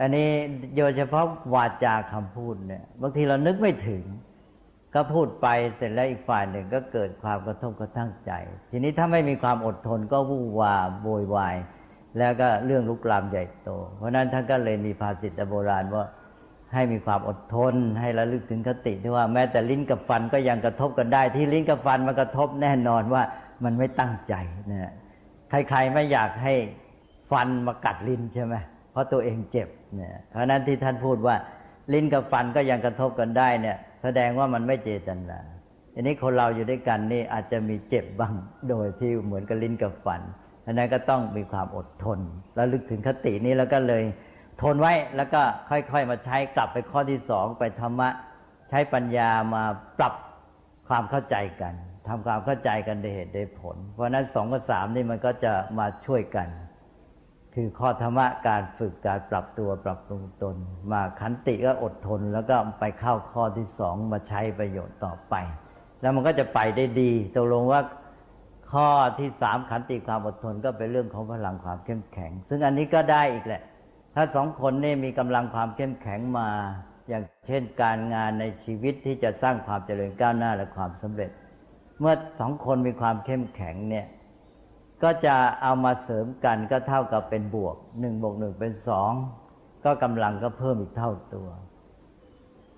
[0.00, 0.28] อันนี้
[0.76, 4.04] โดยเฉพาะวาจาคำพูดเนี่ย บางทีเรานึกไม่ถึง
[4.94, 8.32] ก็พูดไปเสร็จแล้วอีกฝ่ายหนึ่งก็เกิดความกระทบกระทั่งใจ
[8.70, 11.56] ทีนี้ถ้าไม่มีความอดทนก็วู่วาโวยวาย
[12.18, 16.04] แล้วก็เรื่องลุกลามใหญ่โต เพราะนั้นท่านก็เลยมีภาษิตโบราณว่า
[16.74, 23.22] ให้มีความอดทน ให้ระลึกถึงคติที่ว่าแม้แต่ลิ้นกับฟันก็ยังกระทบกันได้ ที่ลิ้นกับฟันมันกระทบแน่นอนว่า
[23.64, 24.34] มันไม่ตั้งใจ
[24.70, 24.92] นะ
[25.50, 26.54] ใครๆไม่อยากให้
[27.30, 28.54] ฟันมากัดลิ้นใช่ไหม
[28.92, 31.36] เพราะตัวเองเจ็บเนี่ยเพราะนั้นที่ท่านพูดว่า
[31.92, 35.38] ลิ้นกับฟันก็ยังกระทบกันได้เนี่ย แสดงว่ามันไม่เจตนา
[35.94, 38.34] อันนี้คนเราอยู่ด้วยกันนี่อาจจะมีเจ็บบ้าง
[38.68, 40.22] โดยที่เหมือนกับลิ้นกับฟัน
[40.66, 42.18] อันนั้นก็ต้องมีความอดทน
[42.54, 44.04] แล้วลึกถึงคตินี้แล้วก็เลย
[44.62, 48.08] ทนไว้แล้วก็ค่อยๆมาใช้กลับไปข้อที่สองไปธรรมะ
[48.70, 49.64] ใช้ปัญญามา
[49.98, 50.14] ปรับ
[50.88, 51.74] ความเข้าใจกัน
[52.06, 56.48] ทำความเข้าใจกันได้เหตุได้ผล เพราะนั้นสองกับสามนี่มันก็จะมาช่วยกัน
[57.54, 60.56] คือข้อธรรมะการฝึกการปรับตัวปรับปรุงตน
[60.92, 65.34] มาขันติก็อดทน แล้วก็ไปเข้าข้อที่สองมาใช้ประโยชน์ต่อไป
[66.00, 67.80] แล้วมันก็จะไปได้ดีตกลงว่า
[68.72, 73.62] ข้อที่สามขันติความอดทนก็เป็นเรื่องของพลังความเข้มแข็ง ซึ่งอันนี้ก็ได้อีกแหละ
[74.14, 76.48] ถ้าสองคนนี่มีกำลังความเข้มแข็งมา
[77.08, 81.30] อย่างเช่นการงานในชีวิตที่จะสร้างความเจริญก้าวหน้าและความสำเร็จ
[82.00, 84.06] เมื่อสองคนมีความเข้มแข็งเนี่ย
[85.02, 89.12] ก็จะเอามาเสริมกันก็เท่ากับเป็นบวกหนึ่งบวกหนึ่งเป็นสอง
[89.84, 91.48] ก็กำลังก็เพิ่มอีกเท่าตัว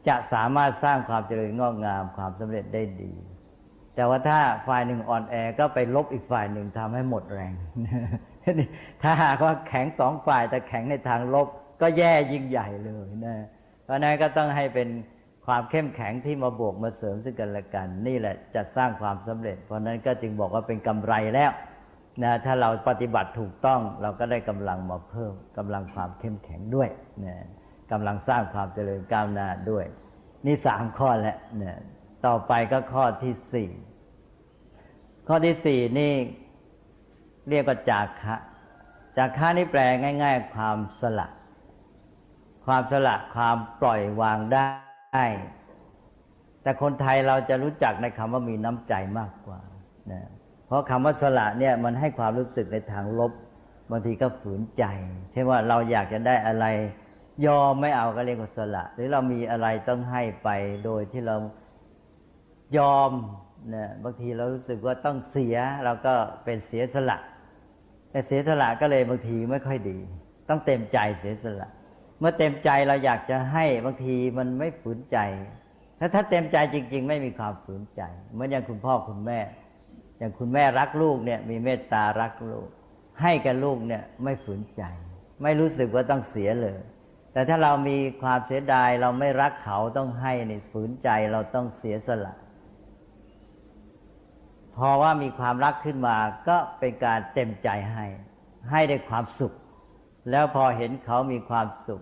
[0.09, 3.13] จะสามารถสร้างความเจริญงอกงามความสำเร็จได้ดี
[3.99, 7.55] แต่ว่าถ้าฝ่ายหนึ่งอ่อนแอก็ไปลบอีกฝ่ายหนึ่งทำให้หมดแรง
[9.03, 11.49] ถ้าหากว่าแข็งสองฝ่ายแต่แข็งในทางลบ
[11.81, 13.37] ก็แย่ยิ่งใหญ่เลยนะ
[13.85, 14.89] เพราะนั้นก็ต้องให้เป็น
[15.47, 21.51] ความเข้มแข็งที่มาบวกมาเสริมซึ่งกันและกัน นี่แหละจะสร้างความสำเร็จ เพราะนั้นก็จึงบอกว่าเป็นกำไรแล้ว
[22.23, 26.89] นะถ้าเราปฏิบัติถูกต้องเราก็ได้กำลังมาเพิ่มกำลังความเข้มแข็งด้วย
[27.27, 27.37] นะ
[27.93, 29.85] กำลังสร้างความเจริญก้าวหน้าด้วย
[30.47, 31.79] นี่สามข้อแล้วนะ
[32.27, 33.71] ต่อไปก็ข้อที่สี่
[35.29, 36.13] ข้อที่สี่นี่
[37.49, 38.37] เรียกว่าจากคะ
[39.17, 39.81] จากคะนี่แปล
[40.23, 41.29] ง่าย ๆ ความสละ
[42.67, 45.25] ความสละความปล่อยวางได้
[46.63, 49.61] แต่คนไทยเราจะรู้จักในคำว่ามีน้ำใจมากกว่า
[50.13, 50.23] นะ
[50.67, 53.33] เพราะคำว่าสละเนี่ยมันให้ความรู้สึกในทางลบ
[53.91, 54.85] บางทีก็ฝืนใจ
[55.33, 56.67] เช่นว่าเราอยากจะได้อะไร
[57.47, 60.49] ยอมไม่เอาก็เรียกว่าสละ หรือเรามีอะไรต้องให้ไป
[60.85, 61.37] โดยที่เรา
[62.77, 63.13] ยอม
[63.75, 67.19] นะบางทีเรารู้สึกว่าต้องเสียเราก็เป็นเสียสละ
[68.11, 69.99] แต่เสียสละก็เลยบางทีไม่ค่อยดี
[70.49, 71.69] ต้องเต็มใจเสียสละ
[72.19, 75.19] เมื่อเต็มใจเราอยากจะให้บางทีมันไม่ฝืนใจ
[75.99, 78.03] ถ้าถ้าเต็มใจจริง ๆ ไม่มีความฝืนใจ
[78.33, 79.41] เหมือนอย่างคุณพ่อคุณแม่
[80.19, 82.67] อย่างคุณแม่รักลูกเนี่ยมีเมตตารักลูก
[83.23, 84.83] ให้กับลูกเนี่ยไม่ฝืนใจ
[85.43, 86.79] ไม่รู้สึกว่าต้องเสียเลย
[87.33, 92.35] แต่ถ้าเรามีความเสียดายเราไม่รักเขาต้องให้นี่ฝืนใจเราต้องเสียสละ
[94.79, 96.17] พอว่ามีความรักขึ้นมา
[96.49, 98.05] ก็เป็นการเต็มใจให้
[98.71, 99.53] ให้ได้ความสุข
[100.31, 102.01] แล้วพอเห็นเขามีความสุข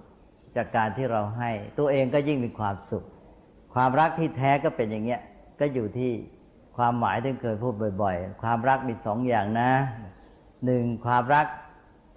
[0.56, 3.04] จากการที่เราให้ ตัวเองก็ยิ่งมีความสุข
[3.74, 5.20] ความรักที่แท้ก็เป็นอย่างเงี้ย
[5.60, 6.12] ก็อยู่ที่
[6.76, 9.70] ความหมายที่เคยพูดบ่อย ๆ ความรักมีสองอย่างนะ
[10.64, 11.46] หนึ่งความรัก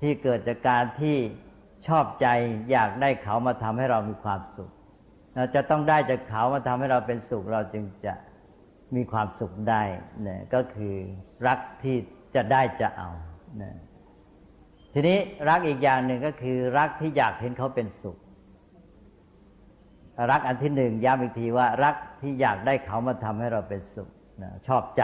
[0.01, 1.17] ที่เกิดจากการที่
[1.87, 2.27] ชอบใจ
[2.71, 4.69] อยากได้เขามาทำให้เรามีความสุข
[5.35, 8.13] เราจะต้องได้จากเขามาทำให้เราเป็นสุขเราจึงจะ
[8.95, 9.81] มีความสุขได้
[10.27, 10.95] นะก็คือ
[11.47, 11.97] รักที่
[12.35, 13.09] จะได้จะเอา
[13.61, 13.71] นะ
[14.93, 15.17] ทีนี้
[15.49, 18.17] รักอีกอย่างหนึ่งก็คือ รักที่อยากเห็นเขาเป็นสุข
[20.31, 24.09] รักอันที่หนึ่งย้ำอีกทีว่า รักที่อยากได้เขามาทำให้เราเป็นสุข
[24.43, 25.03] นะชอบใจ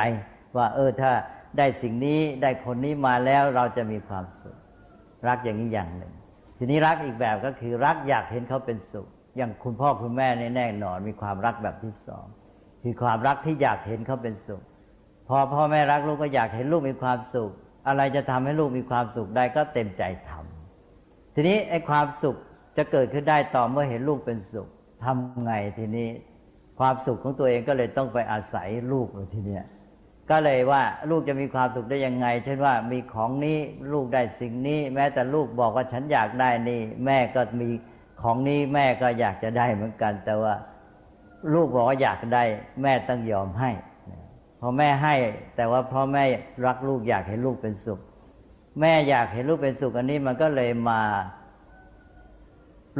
[0.57, 1.11] ว่าเออถ้า
[1.57, 4.57] ได้สิ่งนี้ได้คนนี้มาแล้วเราจะมีความสุข
[5.27, 6.13] รักอย่างนี้อย่างหนึ่ง
[6.57, 12.25] ทีนี้รักอีกแบบก็คือ รักอยากเห็นเขาเป็นสุข อย่างคุณพ่อคุณแม่ในแน่นอนมีความรักแบบที่สอง
[12.87, 14.61] คือความรักที่อยากเห็นเขาเป็นสุข
[15.27, 17.51] พอพ่อแม่รักลูกก็อยากเห็นลูกมีความสุข
[17.87, 22.35] อะไรจะทำให้ลูกมีความสุขได้ก็เต็มใจทำทีนี้ไอ้ความสุข
[22.77, 24.67] จะเกิดขึ้นได้ต่อเมื่อเห็นลูกเป็นสุข
[25.03, 26.09] ทำไงทีนี้
[26.79, 29.65] ความสุขของตัวเองก็เลยต้องไปอาศัยลูกเลยทีเนี้ย
[30.31, 33.57] ก็เลยว่าลูกจะมีความสุขได้ยังไง เช่นว่ามีของนี้
[33.93, 37.69] ลูกได้สิ่งนี้ แม้แต่ลูกบอกว่าฉันอยากได้นี่ แม่ก็มี
[38.21, 40.53] ของนี้แม่ก็อยากจะได้เหมือนกัน แต่ว่า
[41.53, 42.43] ลูกบอกว่าอยากได้
[42.81, 43.71] แม่ต้องยอมให้
[44.59, 45.15] พอแม่ให้
[45.55, 46.23] แต่ว่าพ่อแม่
[46.65, 47.99] รักลูกอยากเห็นลูกเป็นสุข
[48.81, 51.01] แม่อยากเห็นลูกเป็นสุขอันนี้มันก็เลยมา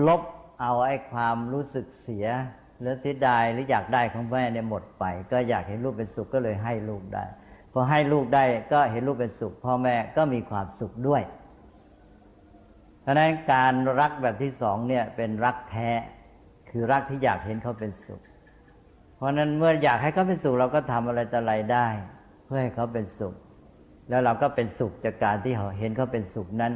[0.08, 0.22] ลบ
[0.62, 2.28] เอาไอ้ความรู้สึกเสีย
[2.80, 7.26] หรือเสียดายหรืออยากได้ของแม่เนี่ยหมดไป ก็อยากเห็นลูกเป็นสุขก็เลยให้ลูกได้
[7.74, 11.24] พอให้ลูกได้ก็เห็นลูกเป็นสุข พ่อแม่ก็มีความสุขด้วย
[13.02, 15.90] เพราะนั้นการรักแบบที่สองเนี่ยเป็นรักแท้
[16.70, 18.22] คือรักที่อยากเห็นเขาเป็นสุข
[19.16, 21.88] เพราะนั้นเมื่ออยากให้เขาเป็นสุขเราก็ทำอะไรต่ออะไรได้
[22.46, 23.34] เพื่อให้เขาเป็นสุข
[24.10, 26.74] แล้วเราก็เป็นสุขจากการที่เห็นเขาเป็นสุขนั้น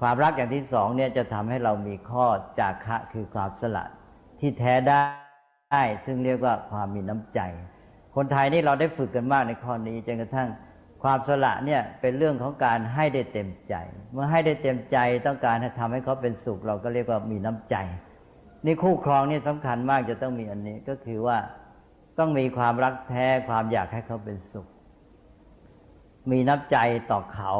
[0.00, 2.26] ความรักอย่างที่สองเนี่ยจะทำให้เรามีข้อ
[2.60, 3.84] จากคะคือความสละ
[4.40, 5.02] ที่แท้ได้
[5.72, 7.40] ได้ซึ่งเรียกว่าความมีน้ำใจ
[8.16, 10.48] คนไทยนี่เราได้ฝึกกันมากในข้อนี้จนกระทั่ง
[11.02, 13.74] ความสละเนี่ยเป็นเรื่องของการให้ได้เต็มใจ
[14.12, 17.76] เมื่อให้ได้เต็มใจต้องการให้ทำให้เขาเป็นสุข เราก็เรียกว่ามีน้ำใจ
[18.64, 21.38] นี่คู่ครองนี่สำคัญมากจะต้องมีอันนี้ก็คือว่า
[22.20, 24.66] ต้องมีความรักแท้ความอยากให้เขาเป็นสุข
[26.30, 26.76] มีน้ำใจ
[27.10, 27.54] ต่อเขา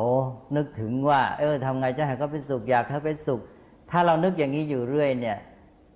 [0.57, 3.41] นึกถึงว่า เออทำไงจะให้เขาเป็นสุขอยากให้เขาเป็นสุข
[3.91, 5.39] ถ้าเรานึกอย่างนี้อยู่เรื่อยเนี่ย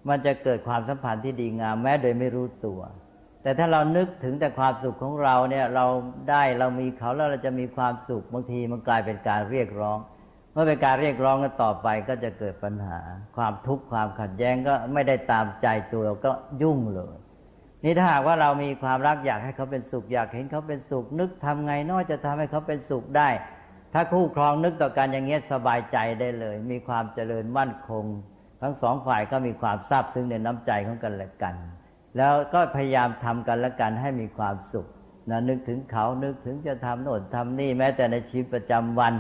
[0.09, 2.81] มันจะเกิดความสัมพันธ์ที่ดีงามแม้โดยไม่รู้ตัว
[3.43, 5.87] แต่ถ้าเรานึกถึงแต่ความสุขของเราเนี่ยเรา
[6.31, 9.99] ได้เรามีเขาแล้วเราจะมีความสุขบางทีมันกลายเป็นการเรียกร้อง
[10.53, 12.99] เมื่อเป็นการเรียกร้องกันต่อไปก็จะเกิดปัญหา
[13.37, 16.31] ความทุกข์ความขัดแย้งก็ไม่ได้ตามใจตัวก็
[16.63, 17.17] ยุ่งเลย
[17.85, 23.29] นี่ถ้าหากว่าเรามีความรักอยากให้เขาเป็นสุข อยากเห็นเขาเป็นสุข นึกทำไงน้อยจะทำให้เขาเป็นสุขได้
[23.93, 28.05] ถ้าคู่ครองนึกต่อกันอย่างเงี้ยสบายใจได้เลย มีความเจริญมั่นคง
[28.63, 31.55] ทั้งสองฝ่ายก็มีความซาบซึ้งในน้ำใจของกันและกัน
[32.17, 34.87] แล้วก็พยายามทำกันและกันให้มีความสุข
[35.31, 39.15] นะนึกถึงเขานึกถึงจะทำโน่นทำนี่แม้แต่ในชีวิตประจำวัน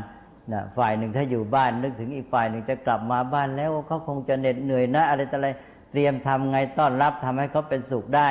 [0.53, 5.49] นะฝ่ายหนึ่งถ้าอยู่บ้าน นึกถึงอีกฝ่ายหนึ่งจะกลับมาบ้านแล้วเขาคงจะเหน็ดเหนื่อยนะ อะไรต่ออะไร
[5.91, 8.29] เตรียมทำไงต้อนรับทำให้เขาเป็นสุขได้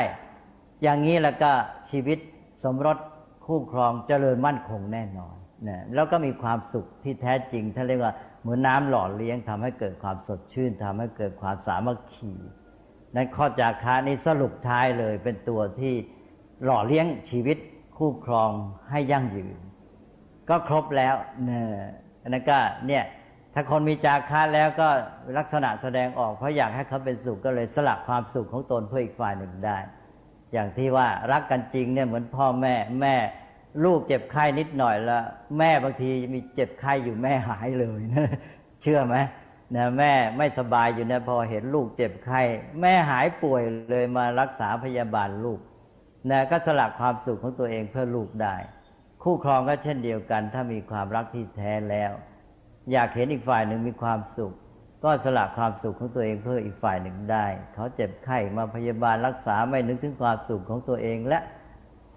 [0.83, 1.51] อย่างนี้แล้วก็
[1.91, 2.19] ชีวิต
[2.63, 2.97] สมรส
[3.45, 5.35] คู่ครองเจริญมั่นคงแน่นอน
[5.67, 12.31] นะแล้วก็มีความสุขที่แท้จริงท่านเรียกว่าเหมือนน้ำหล่อเลี้ยงทำให้เกิดความสดชื่นทำให้เกิดความสามัคคี
[13.15, 15.93] นั้นข้อจากคานี้สรุปท้ายเลยเป็นตัวที่
[16.65, 17.57] หล่อเลี้ยงชีวิต
[17.97, 18.49] คู่ครอง
[18.89, 19.57] ให้ยั่งยืน
[20.49, 21.65] ก็ครบแล้วเนี่ย
[22.27, 23.03] นั่นก็เนี่ย
[23.53, 24.87] ถ้าคนมีจาคะแล้วก็
[25.37, 29.77] ลักษณะแสดงออกเพราะอยากให้เขาเป็นสุขก็เลยสละความสุขของตนเพื่ออีกฝ่ายหนึ่งได้
[30.53, 33.15] อย่างที่ว่ารักกันจริงเนี่ยเหมือนพ่อแม่แม่
[33.83, 35.23] ลูกเจ็บไข้นิดหน่อยแล้ว
[35.59, 38.29] แม่บางทีมีเจ็บไข้อยู่แม่หายเลยนะ
[38.81, 39.15] เชื่อไหม
[39.75, 42.41] นะแม่ไม่สบายอยู่นะพอเห็นลูกเจ็บไข้
[42.81, 43.61] แม่หายป่วย
[43.91, 45.59] เลยมารักษาพยาบาลลูก
[46.31, 48.55] นะก็สละความสุขของตัวเองเพื่อลูกได้
[49.23, 52.11] คู่ครองก็เช่นเดียวกัน ถ้ามีความรักที่แท้แล้ว
[52.91, 54.53] อยากเห็นอีกฝ่ายหนึ่งมีความสุข
[55.03, 61.39] ก็สละความสุขของตัวเองเพื่ออีกฝ่ายหนึ่งได้ เขาเจ็บไข้มาพยาบาลรักษาไม่นึกถึงความสุขของตัวเองและ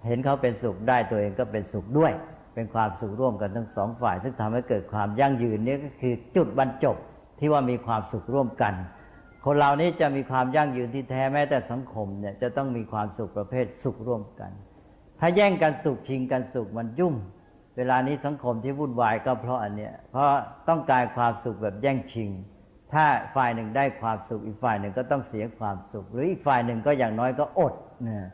[0.07, 2.11] เห็นเขาเป็นสุขได้ตัวเองก็เป็นสุขด้วย
[2.55, 6.97] เป็นความสุขร่วมกันทั้งสองฝ่าย ซึ่งทำให้เกิดความยั่งยืนนี่ก็คือจุดบรรจบ
[7.39, 8.73] ที่ว่ามีความสุขร่วมกัน
[9.45, 14.51] คนเรานี้จะมีความยั่งยืนที่แท้แม้แต่สังคมเนี่ยจะต้องมีความสุขประเภทสุขร่วมกัน
[15.19, 17.15] ถ้าแย่งกันสุขชิงกันสุขมันยุ่ง
[17.77, 20.27] เวลานี้สังคมที่วุ่นวายก็เพราะอันเนี้ยเพราะ
[20.69, 22.29] ต้องการความสุขแบบแย่งชิง
[22.93, 27.73] ถ้าฝ่ายหนึ่งได้ความสุข อีกฝ่ายหนึ่งก็ต้องเสียความสุข หรืออีกฝ่ายหนึ่งก็อย่างน้อยก็อด
[28.03, 28.25] เนี่ย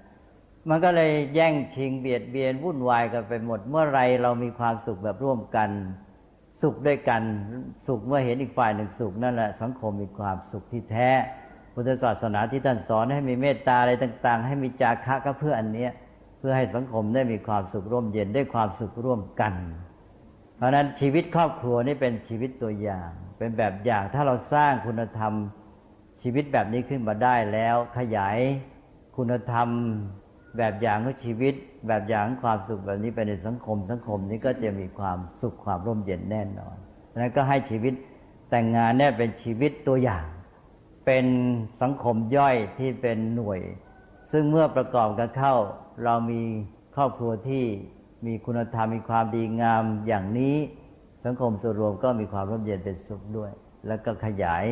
[0.69, 5.69] มันก็เลยแย่งชิงเบียดเบียนวุ่นวายกันไปหมด เมื่อไรเรามีความสุขแบบร่วมกัน
[6.61, 7.23] สุขด้วยกัน
[7.87, 11.09] สุขเมื่อเห็นอีกฝ่ายหนึ่งสุขนั่นแหละสังคมมีความสุขที่แท้
[11.73, 15.91] พุทธศาสนาที่ท่านสอนให้มีเมตตาอะไรต่าง ๆ ให้มีจาคะก็เพื่ออันเนี้ย
[16.39, 19.53] เพื่อให้สังคมได้มีความสุขร่วมเย็นได้ความสุขร่วมกัน
[20.57, 23.09] เพราะนั้นชีวิตครอบครัวนี่เป็นชีวิตตัวอย่าง
[23.43, 25.33] เป็นแบบอย่างถ้าเราสร้างคุณธรรม
[26.21, 28.37] ชีวิตแบบนี้ขึ้นมาได้แล้ว ขยาย
[29.17, 29.67] คุณธรรม
[30.57, 31.53] แบบอย่างของชีวิต
[31.87, 36.75] แบบอย่างความสุขแบบนี้ไปในสังคม สังคมนี้ก็จะมีความสุขความร่มเย็นแน่นอน
[37.21, 37.93] นั้นก็ให้ชีวิต
[38.49, 40.25] แต่งงานเนี่ยเป็นชีวิตตัวอย่าง
[41.05, 41.25] เป็น
[41.81, 43.59] สังคมย่อยที่เป็นหน่วย
[44.31, 45.55] ซึ่งเมื่อประกอบกันเข้า
[46.03, 46.41] เรามี
[46.95, 47.65] ครอบครัวที่
[48.25, 50.55] มีคุณธรรมมีความดีงามอย่างนี้
[51.25, 53.51] สังคมส่วนรวมก็มีความร่มเย็นเป็นสุขด้วย
[53.87, 54.65] แล้วก็ขยาย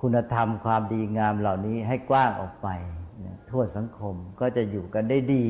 [0.00, 2.68] คุณธรรมความดีงามเหล่านี้ให้กว้างออกไป
[3.50, 5.46] ทั่วสังคมก็จะอยู่กันได้ดี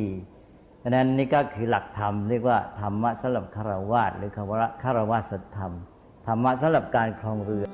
[0.83, 5.73] ฉะนั้นนี่ก็คือหลักธรรมเรียกว่าธรรมะสำหรับคารวะหรือคารวะคารวะสัตธรรม
[6.27, 7.65] ธรรมะสำหรับการครองเรือ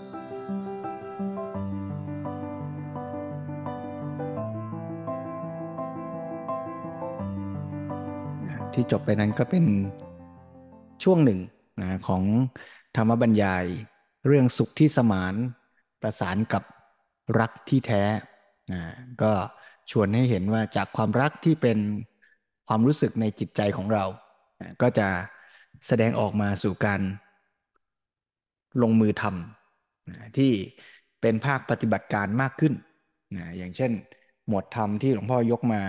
[8.75, 9.65] ที่จบไปนั้นก็เป็น
[11.05, 11.41] ช่วงหนึ่ง
[11.81, 12.23] นะของ
[12.97, 13.65] ธรรมบรรยาย
[14.27, 15.35] เรื่องสุขที่สมาน
[16.03, 16.65] ประสานกับ
[17.41, 18.05] รักที่แท้
[18.73, 18.81] นะ
[19.23, 19.33] ก็
[19.91, 21.79] ชวนให้เห็นว่าจากความรักที่เป็น
[22.69, 24.05] ความรู้สึกในจิตใจของเรา
[24.61, 25.09] นะก็จะ
[25.87, 27.01] แสดงออกมาสู่การ
[28.83, 30.53] ลงมือทำนะที่
[31.21, 32.75] เป็นภาคปฏิบัติการมากขึ้น
[33.37, 33.93] นะอย่างเช่น
[34.49, 35.83] หมวดธรรมที่หลวงพ่อยกมา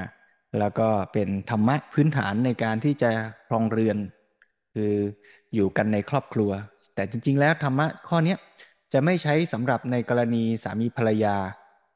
[0.60, 3.12] แล้วก็เป็นธรรมะพื้นฐานในการที่จะ
[3.48, 3.98] ครองเรือน
[4.76, 4.94] คือ
[5.56, 6.52] อยู่กันในครอบครัว
[6.96, 8.36] แต่จริง ๆ แล้วธรรมะข้อนี้
[8.94, 11.36] จะไม่ใช้สำหรับในกรณีสามีภรรยา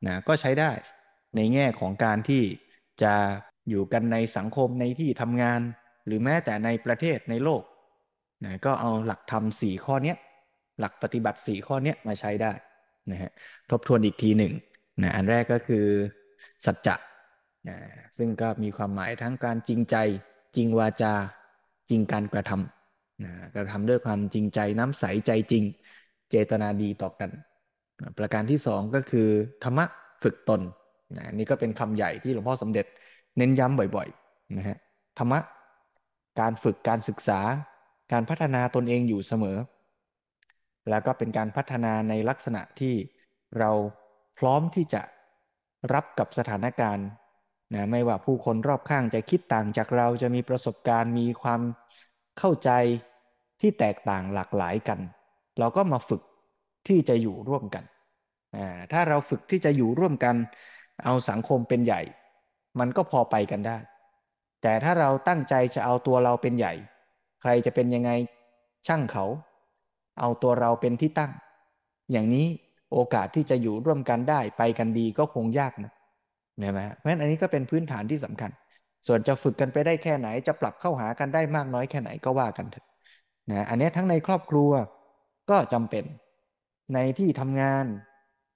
[0.07, 0.71] นะก็ใช้ได้
[1.35, 2.43] ในแง่ของการที่
[3.03, 3.13] จะ
[3.69, 5.59] อยู่กันในสังคมในที่ทำงาน
[6.05, 7.63] หรือแม้แต่ในประเทศในโลก
[8.45, 10.15] นะก็เอาหลักธรรมสี่ข้อนี้
[10.79, 12.51] หลักปฏิบัติสี่ข้อนี้มาใช้ได้
[13.11, 13.31] นะฮะ
[13.71, 14.53] ทบทวนอีกทีหนึ่ง
[15.01, 15.85] นะอันแรกก็คือ
[16.65, 16.95] สัจจะ
[17.67, 17.77] นะ
[18.17, 19.95] ซึ่งก็มีความหมายทั้งการจริงใจ
[20.55, 21.13] จริงวาจา
[21.89, 22.84] จริงการกระทำ
[23.55, 25.63] กระทำด้วยความจริงใจน้ำใสใจจริง
[26.29, 27.29] เจตนาดีต่อกัน
[28.17, 29.27] ประการที่สองก็คือ
[29.63, 29.85] ธรรมะ
[30.23, 30.61] ฝึกตน
[31.33, 32.85] นี่ก็เป็นคำใหญ่ที่หลวงพ่อสมเด็จ
[33.37, 34.77] เน้นย้ำบ่อยๆนะฮะ
[35.17, 35.39] ธรรมะ
[36.39, 37.39] การฝึกการศึกษา
[38.11, 39.57] การพัฒนาตนเองอยู่เสมอ
[40.89, 42.95] แล้วก็เป็นการพัฒนาในลักษณะที่
[43.59, 43.71] เรา
[44.39, 45.01] พร้อมที่จะ
[45.93, 47.07] รับกับสถานการณ์
[47.73, 51.61] นะไม่ว่าผู้คนรอบข้างจะคิดต่างจากเราจะมีประสบการณ์มีความ
[52.39, 52.69] เข้าใจ
[53.61, 54.99] ที่แตกต่างหลากหลายกัน
[55.59, 56.21] เราก็มาฝึก
[56.87, 57.83] ที่จะอยู่ร่วมกัน
[58.91, 60.35] ถ้าเราฝึกที่จะอยู่ร่วมกัน
[61.05, 62.01] เอาสังคมเป็นใหญ่
[62.79, 63.77] มันก็พอไปกันได้
[64.61, 66.73] แต่ถ้าเราตั้งใจจะเอาตัวเราเป็นใหญ่
[67.41, 68.11] ใครจะเป็นยังไง
[68.87, 69.25] ช่างเขา
[70.19, 71.31] เอาตัวเราเป็นที่ตั้ง
[72.11, 72.47] อย่างนี้
[72.93, 75.91] โอกาสที่จะอยู่ร่วมกันได้ไปกันดีก็คงยากนะ
[76.59, 78.51] ใช่ไหมเพราะฉะนั้นอันนี้ก็เป็นพื้นฐานที่สำคัญ
[79.07, 82.85] ส่วนจะฝึกกันไปได้แค่ไหน จะปรับเข้าหากันได้มากน้อยแค่ไหนก็ว่ากันเถอะ
[83.51, 84.71] นะอันนี้ทั้งในครอบครัว
[85.49, 86.05] ก็จำเป็น
[86.93, 87.85] ในที่ทำงาน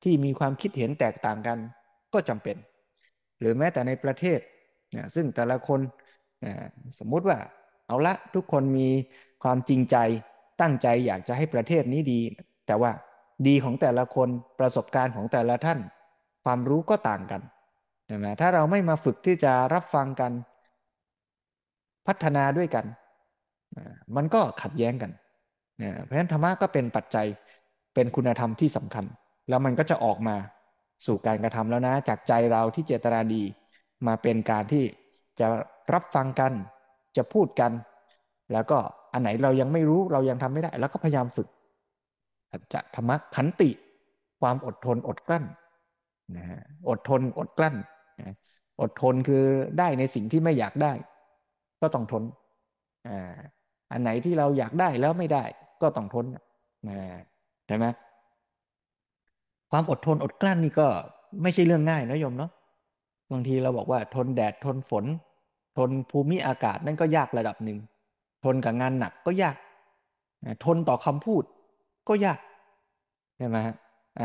[0.04, 1.58] ที่มีความคิดเห็นแตกต่างกัน
[2.14, 2.58] ก็จำเป็น
[3.40, 4.40] หรือแม้แต่ในประเทศ
[4.96, 5.80] นะซึ่งแต่ละคน
[6.46, 6.54] นะ
[7.00, 7.38] สมมุติว่า
[7.88, 8.88] เอาละทุกคนมี
[9.44, 9.98] ความจริงใจ
[10.62, 12.20] ตั้งใจอยากจะให้ประเทศนี้ดี
[12.68, 12.92] แต่ว่า
[13.48, 15.80] ดีของแต่ละคนประสบการณ์ของแต่ละท่าน
[16.44, 17.42] ความรู้ก็ต่างกัน
[18.10, 20.32] ใช่ไหมถ้าเราไม่มาฝึกที่จะรับฟังกัน
[22.08, 22.86] พัฒนาด้วยกัน
[24.16, 25.12] มันก็ขัดแย้งกัน
[26.04, 27.28] เพราะฉะนั้นธรรมะก็เป็นปัจจัย
[27.94, 29.06] เป็นคุณธรรมที่สำคัญ
[29.50, 30.36] แล้วมันก็จะออกมา
[31.06, 33.44] สู่การกระทำแล้วนะ จากใจเราที่เจตนาดี
[34.08, 34.84] มาเป็นการที่
[35.40, 35.48] จะ
[35.94, 36.52] รับฟังกัน
[37.18, 37.72] จะพูดกัน
[38.54, 38.78] แล้วก็
[39.14, 41.48] อันไหนเรายังไม่รู้เรายังทำไม่ได้ แล้วก็พยายามฝึก
[42.74, 43.70] จะธรรมะขันติ
[44.42, 45.46] ความอดทนอดกลั้น
[46.38, 47.76] นะฮะอดทนอดกลั้น
[48.82, 49.44] อดทนคือ
[49.80, 50.94] ได้ในสิ่งที่ไม่อยากได้
[51.82, 52.24] ก็ต้องทน
[53.92, 55.44] อันไหนที่เราอยากได้แล้วไม่ได้
[55.82, 56.26] ก็ต้องทน
[57.68, 57.86] ใช่ไหม
[59.72, 60.88] ความอดทนอดกลั้นนี่ก็
[61.42, 62.52] ไม่ใช่เรื่องง่ายนะโยมเนาะ
[63.32, 65.06] บางทีเราบอกว่าทนแดดทนฝน
[65.78, 67.80] ทนภูมิอากาศนั่นก็ยากระดับหนึ่ง
[68.46, 69.56] ทนกับงานหนักก็ยาก
[70.66, 71.44] ทนต่อคำพูด
[72.10, 72.40] ก็ยาก
[73.38, 73.76] ใช่ไหมฮะ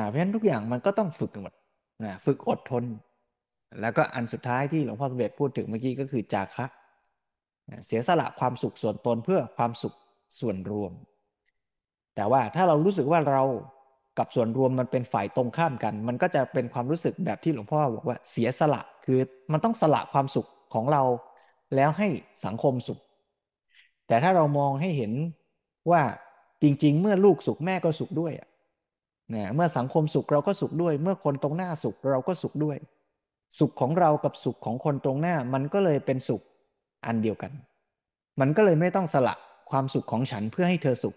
[0.09, 1.53] เพราะฉะนั้นทุกอย่างมันก็ต้องฝึกหมด
[2.27, 2.85] ฝึกอดทน
[3.81, 6.67] แล้วก็อันสุดท้ายที่หลวงพ่อสมเด็จพูดถึงเมื่อกี้ก็คือจาคะ
[7.87, 9.95] เสียสละความสุขส่วนตนเพื่อความสุข
[10.41, 10.93] ส่วนรวม
[12.17, 13.43] แต่ว่าถ้าเรารู้สึกว่าเรา
[14.19, 19.19] กับส่วนรวมมันเป็นฝ่ายตรงข้ามกัน มันก็จะเป็นความรู้สึกแบบที่หลวงพ่อบอกว่าเสียสละคือ
[19.53, 21.03] มันต้องสละความสุขของเรา
[21.77, 22.09] แล้วให้
[22.45, 22.99] สังคมสุข
[24.07, 25.13] แต่ถ้าเรามองให้เห็น
[25.91, 26.03] ว่า
[26.63, 28.33] จริง ๆ เมื่อลูกสุขแม่ก็สุขด้วย
[29.35, 32.77] นะเมื่อสังคมสุขเราก็สุขด้วย เมื่อคนตรงหน้าสุขเราก็สุขด้วย
[33.59, 36.43] สุขของเรากับสุขของคนตรงหน้า มันก็เลยเป็นสุข
[37.07, 37.53] อันเดียวกัน
[38.41, 39.35] มันก็เลยไม่ต้องสละ
[39.71, 41.15] ความสุขของฉันเพื่อให้เธอสุข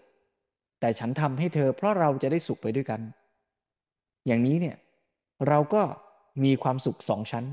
[0.80, 3.00] แต่ฉันทำให้เธอเพราะเราจะได้สุขไปด้วยกัน
[4.26, 4.76] อย่างนี้เนี่ย
[5.48, 5.82] เราก็
[6.44, 7.44] มีความสุขสองชั้น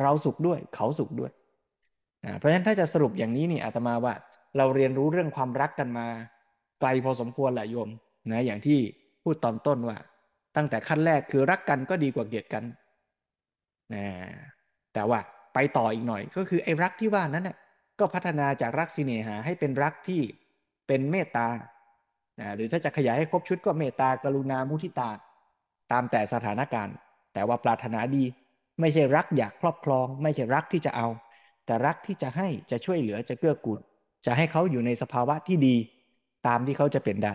[0.00, 1.32] เราสุขด้วยเขาสุขด้วย
[2.38, 4.14] เพราะฉะนั้นถ้าจะสรุปอย่างนี้นี่อาตมาว่า
[4.56, 6.06] เราเรียนรู้เรื่องความรักกันมา
[6.80, 7.90] ไกลพอสมควรแหละโยม
[8.30, 8.78] นะอย่างที่
[9.22, 9.96] พูดตอนต้นว่า
[10.56, 12.64] ตั้งแต่ขั้นแรกคือรักกันก็ดีกว่าเกลียดกัน
[13.94, 14.04] นะ
[14.94, 15.18] แต่ว่า
[15.54, 17.56] ไปต่ออีกหน่อยก็คือไอ้รักที่ว่านั้นน่ะ
[17.98, 20.20] ก็พัฒนาจากรักสิเนหาให้เป็นรักที่
[20.86, 21.48] เป็นเมตตา
[22.56, 25.10] หรือถ้าจะขยายให้ครบชุดก็เมตตากรุณามุทิตา
[25.92, 26.94] ตามแต่สถานการณ์
[27.34, 28.24] แต่ว่าปรารถนาดี
[28.80, 31.08] ไม่ใช่รักอยากครอบครอง ไม่ใช่รักที่จะเอา
[31.66, 33.80] แต่รักที่จะให้จะช่วยเหลือจะเกื้อกูล
[34.26, 35.76] จะให้เขาอยู่ในสภาวะที่ดี
[36.46, 37.34] ตามที่เขาจะเป็นได้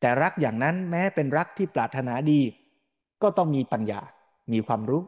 [0.00, 2.40] แต่รักอย่างนั้นแม้เป็นรักที่ปรารถนาดี
[3.22, 4.00] ก็ต้องมีปัญญา
[4.52, 5.02] มีความรู้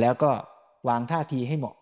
[0.00, 0.30] แล้วก็
[0.88, 1.76] วางท่าทีให้เหมาะ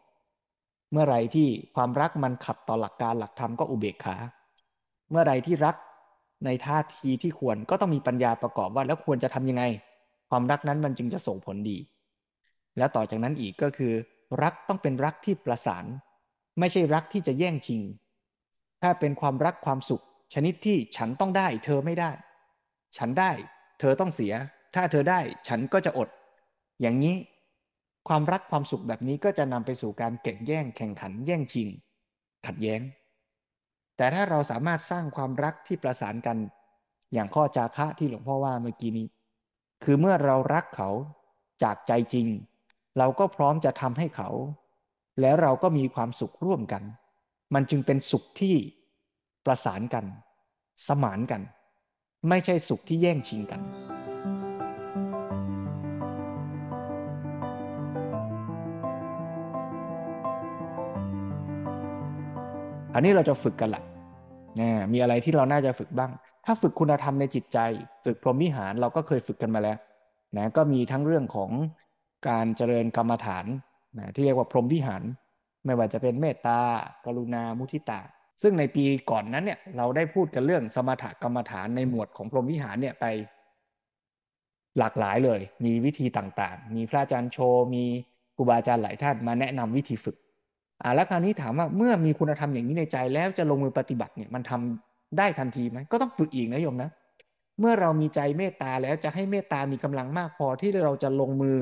[0.92, 4.16] เมื่อไรที่ความรักมันขัดต่อหลักการหลักธรรมก็อุเบกขา
[5.10, 5.76] เมื่อไรที่รัก
[6.44, 9.64] ในท่าทีที่ควรก็ต้องมีปัญญาประกอบว่าแล้วควรจะทำยังไง
[10.30, 11.78] ความรักนั้นมันจึงจะส่งผลดี
[12.78, 13.92] แล้วต่อจากนั้นอีกก็คือ
[14.42, 15.84] รักต้องเป็นรักที่ประสาน
[16.58, 17.82] ไม่ใช่รักที่จะแย่งชิง
[18.82, 22.10] ถ้าเป็นความรักความสุข ชนิดที่ฉันต้องได้ เธอไม่ได้
[22.98, 23.30] ฉันได้
[23.80, 24.32] เธอต้องเสีย
[24.74, 26.08] ถ้าเธอได้ ฉันก็จะอด
[26.80, 27.16] อย่างนี้
[28.08, 31.68] ความรักความสุขแบบนี้ก็จะนำไปสู่การแข่งแย่งแข่งขันแย่งชิง
[32.46, 32.80] ขัดแย้ง
[33.96, 36.38] แต่ถ้าเราสามารถสร้างความรักที่ประสานกัน
[37.12, 39.06] อย่างข้อจาคะที่หลวงพ่อว่าเมื่อกี้นี้
[39.84, 40.90] คือเมื่อเรารักเขา
[41.62, 42.26] จากใจจริง
[42.98, 44.28] เราก็พร้อมจะทำให้เขา
[45.20, 46.82] แล้วเราก็มีความสุขร่วมกัน
[47.54, 48.54] มันจึงเป็นสุขที่
[49.46, 50.04] ประสานกัน
[50.88, 51.42] สมานกัน
[52.28, 53.60] ไม่ใช่สุขที่แย่งชิงกัน
[62.96, 63.84] อันนี้เราจะฝึกกันแหละ
[64.60, 66.10] นะมีอะไรที่เราน่าจะฝึกบ้าง
[66.44, 67.58] ถ้าฝึกคุณธรรมในจิตใจ
[68.04, 69.78] ฝึกพรหมวิหารเราก็เคยฝึกกันมาแล้ว
[70.36, 71.50] นะก็มีทั้งเรื่องของ
[72.28, 73.46] การเจริญกรรมฐาน
[73.98, 75.02] นะที่เรียกว่าพรหมวิหาร
[75.64, 76.60] ไม่ว่าจะเป็นเมตตา
[77.06, 78.00] กรุณา มุทิตา
[78.42, 83.04] ซึ่งในปีก่อนนั้นเนี่ยเราได้พูดกันเรื่องสมถกรรมฐานในหมวดของพรหมวิหารเนี่ยไป
[84.78, 87.38] หลากหลายเลย มีวิธีต่างๆ มีพระอาจารย์โช
[87.74, 87.84] มี
[88.36, 90.16] ครูบาอาจารย์หลายท่านมาแนะนำวิธีฝึก
[90.82, 96.90] อ่าแล้วคราวนี้ถามว่าเมื่อมีคุณธรรมอย่างนี้ในใจแล้วจะลงมือปฏิบัติเนี่ยมันทำได้ทันทีไหมก็ต้องฝึกอีกนะโยมนะ
[97.60, 101.56] เมื่อเรามีใจเมตตาแล้วจะให้เมตตามีกำลังมากพอที่เราจะลงมือ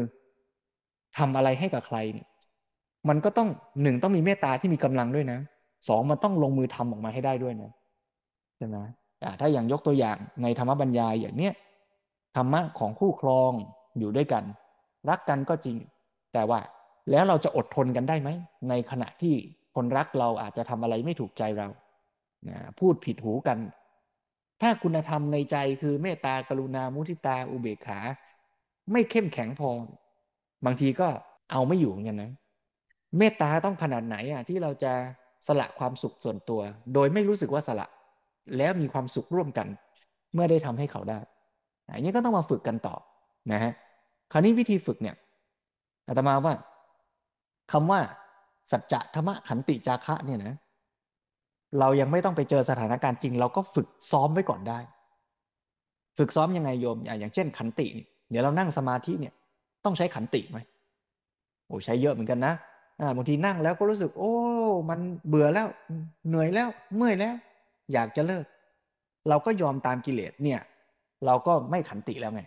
[1.18, 2.26] ทำอะไรให้กับใครเนี่ย
[3.08, 3.48] มันก็ต้อง
[3.82, 5.38] หนึ่งต้องมีเมตตาที่มีกำลังด้วยนะ
[5.88, 7.70] สองมันต้องลงมือทำออกมาให้ได้ด้วยนะ
[8.56, 8.76] ใช่ไหม
[9.40, 11.54] ถ้าอย่างยกตัวอย่างในธรรมบัญญายอย่างเนี้ย
[12.36, 13.52] ธรรมะของคู่ครอง
[13.98, 14.44] อยู่ด้วยกัน
[15.08, 15.76] รักกันก็จริง
[16.32, 16.58] แต่ว่า
[17.10, 18.30] แล้วเราจะอดทนกันได้ไหม
[18.68, 19.34] ในขณะที่
[19.74, 21.68] คนรักเราอาจจะทำอะไรไม่ถูกใจเรา
[22.48, 23.58] นะพูดผิดหูกัน
[24.62, 27.98] ถ้าคุณธรรมในใจคือเมตตากรุณามุทิตาอุเบกขา
[28.92, 29.70] ไม่เข้มแข็งพอ
[30.66, 31.08] บางทีก็
[31.50, 32.32] เอาไม่อยู่เหมือนกันนะ
[33.18, 34.92] เมตตาต้องขนาดไหนอะที่เราจะ
[35.46, 36.60] สละความสุขส่วนตัว
[36.94, 37.86] โดยไม่รู้สึกว่าสละ
[38.56, 39.68] แล้วมีความสุขร่วมกัน
[40.34, 41.20] เมื่อได้ทำให้เขาได้
[41.94, 42.96] อันนี้ก็ต้องมาฝึกกันต่อ
[43.52, 43.72] นะฮะ
[44.32, 45.16] คราวนี้วิธีฝึกเนี่ย
[46.08, 46.54] อาตมาว่า
[47.74, 48.00] คำว่า
[48.70, 50.56] สัจจะธรรมะขันติจาคะเนี่ยนะ
[51.80, 54.78] เรายังไม่ต้องไปเจอสถานการณ์จริง เราก็ฝึกซ้อมไว้ก่อนได้
[56.18, 59.32] ฝึกซ้อมยังไงโยม อย่างเช่น ขันติเนี่เดี๋ยวเรานั่งสมาธิเนี่ย
[59.84, 60.58] ต้องใช้ขันติไหม
[61.66, 62.54] โอ้ใช้เยอะเหมือนกันนะ
[63.00, 64.32] อ่าบางทีนั่งแล้วก็รู้สึก โอ้
[64.90, 65.66] มันเบื่อแล้ว
[66.28, 67.34] เหนื่อยแล้วเมื่อยแล้ว
[67.92, 68.44] อยากจะเลิก
[69.28, 70.60] เราก็ยอมตามกิเลสเนี่ย
[71.26, 72.42] เราก็ไม่ขันติแล้วไง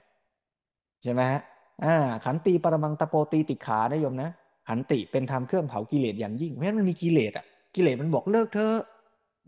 [1.03, 1.41] ใช่ไหมฮะ
[1.83, 4.29] อ่าขันติปรมังตะโปตีติขานะโยมนะ
[4.67, 7.45] ขันติเป็นธรรมเครื่องเผากิเลสอย่างยิ่งเพราะฉะนั้นมันมีกิเลสอะ
[7.75, 8.73] กิเลสมันบอกเลิกเธอ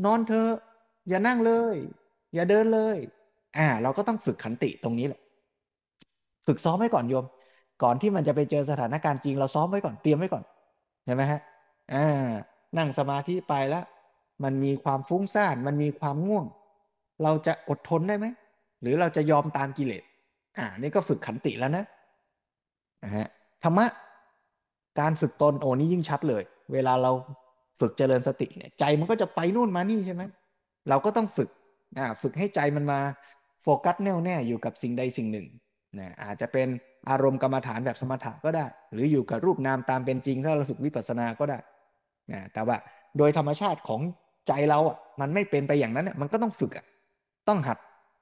[0.06, 0.48] นอนเธอ
[1.10, 1.76] อย่านั่งเลย
[2.34, 2.98] อย่าเดินเลย
[3.58, 5.22] อ่า เราก็ต้องฝึกขันติตรงนี้แหละ
[6.48, 7.26] ฝึกซ้อมไว้ก่อนโยม
[7.84, 10.44] ก่อนที่มันจะไปเจอสถานการณ์จริง เราซ้อมไว้ก่อนเตรียมไว้ก่อน
[11.06, 11.40] ใช่ไหมฮะ
[11.94, 12.30] อ่า
[12.78, 13.86] นั่งสมาธิไปแล้ว
[14.44, 16.46] มันมีความฟุ้งซ่านมันมีความง่วง
[17.24, 18.26] เราจะอดทนได้ไหม
[18.82, 20.04] หรือเราจะยอมตามกิเลส
[20.58, 21.86] อ่า นี่ก็ฝึกขันติแล้วนะ
[23.04, 23.28] นะฮะ
[23.64, 23.86] ธรรมะ
[25.00, 26.44] การฝึกตนโอ้นี่ยิ่งชัดเลย
[26.74, 27.12] เวลาเรา
[27.80, 30.24] ฝึกเจริญสติเนี่ยใจมันก็จะไปนู่นมานี่ใช่ไหม
[30.90, 31.50] เราก็ต้องฝึก
[31.98, 33.00] อ่าฝึกให้ใจมันมา
[33.62, 35.48] โฟกัสแน่วแน่อยู่กับสิ่งใดสิ่งหนึ่ง
[36.00, 36.68] นะอาจจะเป็น
[37.10, 41.58] อารมณ์กรรมฐานแบบสมถะก็ได้ หรืออยู่กับรูปนามตามเป็นจริง ถ้าเราฝึกวิปัสสนาก็ได้
[42.32, 42.78] นะแต่ว่า
[43.18, 44.02] โดยธรรมชาติของ
[44.48, 46.86] ใจเราอะมันไม่เป็นไปอย่างนั้นอะมันก็ต้องฝึกอะ
[47.48, 47.78] ต้องหัด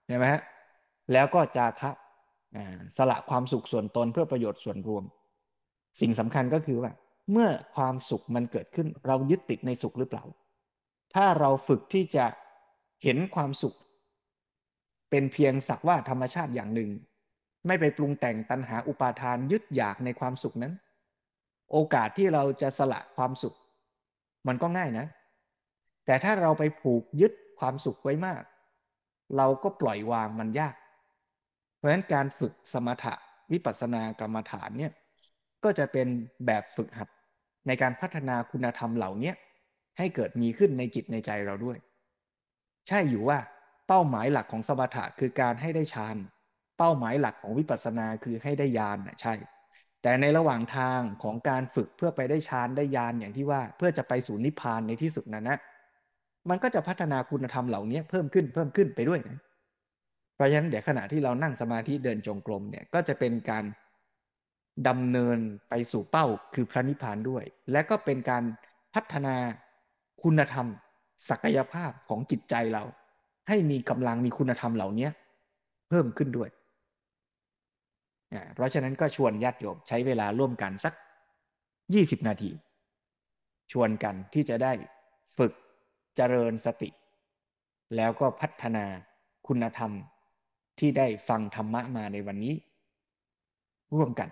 [0.08, 0.42] ใช่ไหมฮะ
[1.14, 1.92] แล้วก็จาคะ
[2.98, 5.04] สละความสุขส่วนตนเพื่อประโยชน์ส่วนรวม
[6.00, 6.92] สิ่งสำคัญก็คือว่า
[7.32, 10.24] เมื่อความสุขมันเกิดขึ้น เรายึดติดในสุขหรือเปล่า
[11.16, 12.26] ถ้าเราฝึกที่จะ
[13.04, 13.76] เห็นความสุข
[15.10, 16.90] เป็นเพียงสักว่าธรรมชาติอย่างหนึ่ง
[17.68, 20.74] ไม่ไปปรุงแต่งตัณหาอุปาทานยึดอยากในความสุขนั้น
[21.72, 23.56] โอกาสที่เราจะสละความสุข
[24.48, 25.06] มันก็ง่ายนะ
[26.06, 28.44] แต่ถ้าเราไปผูกยึดความสุขไว้มาก
[29.38, 30.76] เราก็ปล่อยวางมันยาก
[31.76, 33.14] เพราะฉะนั้นการฝึกสมถะ
[33.52, 34.92] วิปัสสนากรรมฐานเนี่ย
[35.64, 36.08] ก็จะเป็น
[36.46, 37.08] แบบฝึกหัด
[37.68, 39.34] ในการพัฒนาคุณธรรมเหล่านี้
[39.98, 41.78] ให้เกิดมีขึ้นในจิตในใจเราด้วย
[42.88, 43.38] ใช่อยู่ว่า
[43.88, 46.18] เป้าหมายหลักของสมถะคือการให้ได้ฌาน
[46.78, 49.34] เป้าหมายหลักของวิปัสสนาคือให้ได้ญาณนะใช่
[50.02, 55.60] แต่ในระหว่างทางของการฝึกเพื่อไปได้ฌานได้ญาณอย่างที่ว่าเพื่อจะไปสู่นิพพานในที่สุดนั้นนะ
[56.50, 59.38] มันก็จะพัฒนาคุณธรรมเหล่านี้เพิ่มขึ้นเพิ่มขึ้นไปด้วยนะ
[60.36, 63.64] เพราะฉะนั้นเดี๋ยวขณะที่เรานั่งสมาธิเดินจงกรมเนี่ยก็จะเป็นการ
[64.88, 68.44] ดำเนินไปสู่เป้าคือพระนิพพานด้วย และก็เป็นการ
[68.94, 69.36] พัฒนา
[70.24, 70.68] คุณธรรม
[71.30, 72.84] ศักยภาพของจิตใจเรา
[73.48, 75.10] ให้มีกำลังมีคุณธรรมเหล่านี้
[75.90, 76.50] เพิ่มขึ้นด้วย
[78.54, 80.94] เพราะฉะนั้นก็ชวนญาติโยมใช้เวลาร่วมกันสัก
[81.62, 82.52] 20 นาที
[83.72, 84.74] ชวนกันที่จะได้
[85.38, 85.54] ฝึก
[86.16, 86.90] เจริญสติ
[87.96, 88.86] แล้วก็พัฒนา
[89.48, 89.92] คุณธรรม
[90.80, 92.54] ที่ได้ฟังธรรมะมาในวันนี้
[93.96, 94.30] ร่วมกัน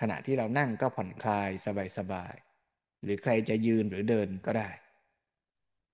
[0.00, 1.50] ขณะที่เรานั่งก็ผ่อนคลาย
[1.98, 4.68] สบายๆ หรือใครจะยืนหรือเดินก็ได้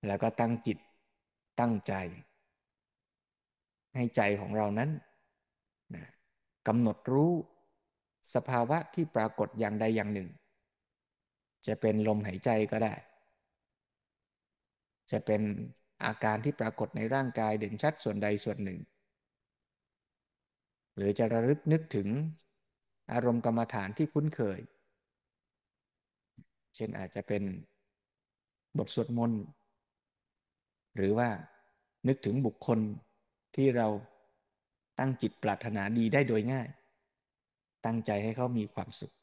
[0.07, 0.77] แล้วก็ตั้งจิต
[1.59, 1.93] ตั้งใจ
[3.95, 4.89] ให้ใจของเรานั้น
[6.67, 7.31] กำหนดรู้
[8.35, 10.29] สภาวะที่ปรากฏอย่างใดอย่างหนึ่ง
[11.67, 12.93] จะเป็นลมหายใจก็ได้
[15.11, 15.41] จะเป็น
[16.05, 18.79] อาการที่ปรากฏในร่างกายเด่นชัดส่วนใดส่วนหนึ่ง
[20.95, 22.07] หรือจะระลึกนึกถึง
[23.11, 24.59] อารมณ์กรรมฐานที่คุ้นเคย
[26.75, 27.43] เช่นอาจจะเป็น
[28.77, 29.41] บทสวดมนต์
[30.95, 31.29] หรือว่า
[32.07, 32.79] นึกถึงบุคคล
[33.55, 33.87] ที่เรา
[34.99, 36.67] ตั้งจิตปรารถนาดีได้โดยง่าย
[37.85, 39.13] ตั้งใจให้เขามีความสุข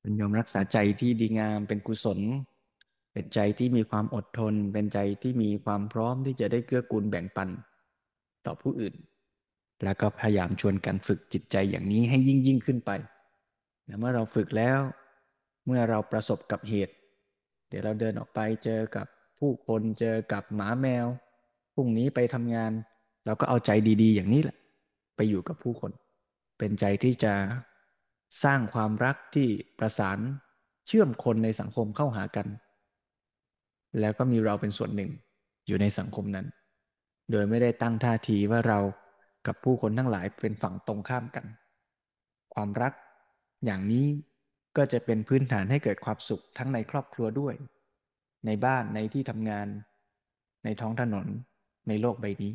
[0.00, 2.20] เป็นยอมรักษาใจที่ดีงามเป็นกุศล
[3.12, 7.48] เป็นใจที่มีความอดทน เป็นใจที่มีความพร้อมที่จะได้เกื้อกูลแบ่งปัน
[8.46, 8.94] ต่อผู้อื่น
[9.84, 12.90] แล้วก็พยายามชวนกันฝึกจิตใจอย่างนี้ให้ยิ่งยิ่งขึ้นไป
[13.98, 14.80] เมื่อเราฝึกแล้ว
[15.66, 16.94] เมื่อเราประสบกับเหตุ
[17.68, 19.06] เดี๋ยวเราเดินออกไปเจอกับ
[19.38, 21.06] ผู้คนเจอกับหมาแมว
[21.74, 22.72] พรุ่งนี้ไปทำงาน
[23.26, 23.70] เราก็เอาใจ
[24.02, 24.56] ดี ๆ อย่างนี้แหละ
[25.16, 25.92] ไปอยู่กับผู้คน
[26.58, 27.32] เป็นใจที่จะ
[28.44, 30.18] สร้างความรักที่ประสาน
[30.86, 32.46] เชื่อมคนในสังคมเข้าหากัน
[34.00, 35.10] แล้วก็มีเราเป็นส่วนหนึ่ง
[35.66, 36.46] อยู่ในสังคมนั้น
[37.30, 38.78] โดยไม่ได้ตั้งท่าทีว่าเรา
[39.46, 41.46] กับผู้คนทั้งหลายเป็นฝั่งตรงข้ามกัน
[42.54, 42.92] ความรัก
[43.64, 44.06] อย่างนี้
[44.76, 47.54] ก็จะเป็นพื้นฐานให้เกิดความสุขทั้งในครอบครัวด้วย
[48.46, 49.66] ในบ้านในที่ทำงาน
[50.64, 51.26] ในท้องถนน
[51.88, 52.52] ในโลกใบนี้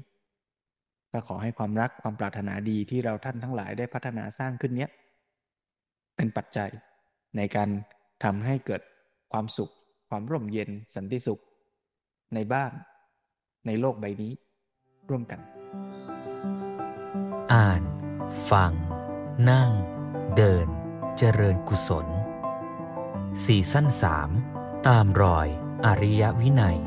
[1.11, 4.89] ก็ขอให้ความรักความปรารถนาดีที่เราท่านทั้งหลายได้พัฒนาสร้างขึ้นเนี้ย
[6.15, 6.69] เป็นปัจจัย
[7.37, 7.69] ในการ
[8.23, 8.81] ทำให้เกิด
[9.31, 9.71] ความสุข
[10.09, 11.41] ความร่มเย็นสันติสุข
[12.33, 12.71] ในบ้าน
[13.65, 14.33] ในโลกใบนี้
[15.09, 15.39] ร่วมกัน
[17.53, 17.81] อ่าน
[18.51, 18.71] ฟัง
[19.49, 19.71] นั่ง
[20.37, 20.67] เดิน
[21.17, 22.07] เจริญกุศล
[23.45, 24.29] สี่สั้นสาม
[24.87, 25.47] ตามรอย
[25.85, 26.77] อริยวินัย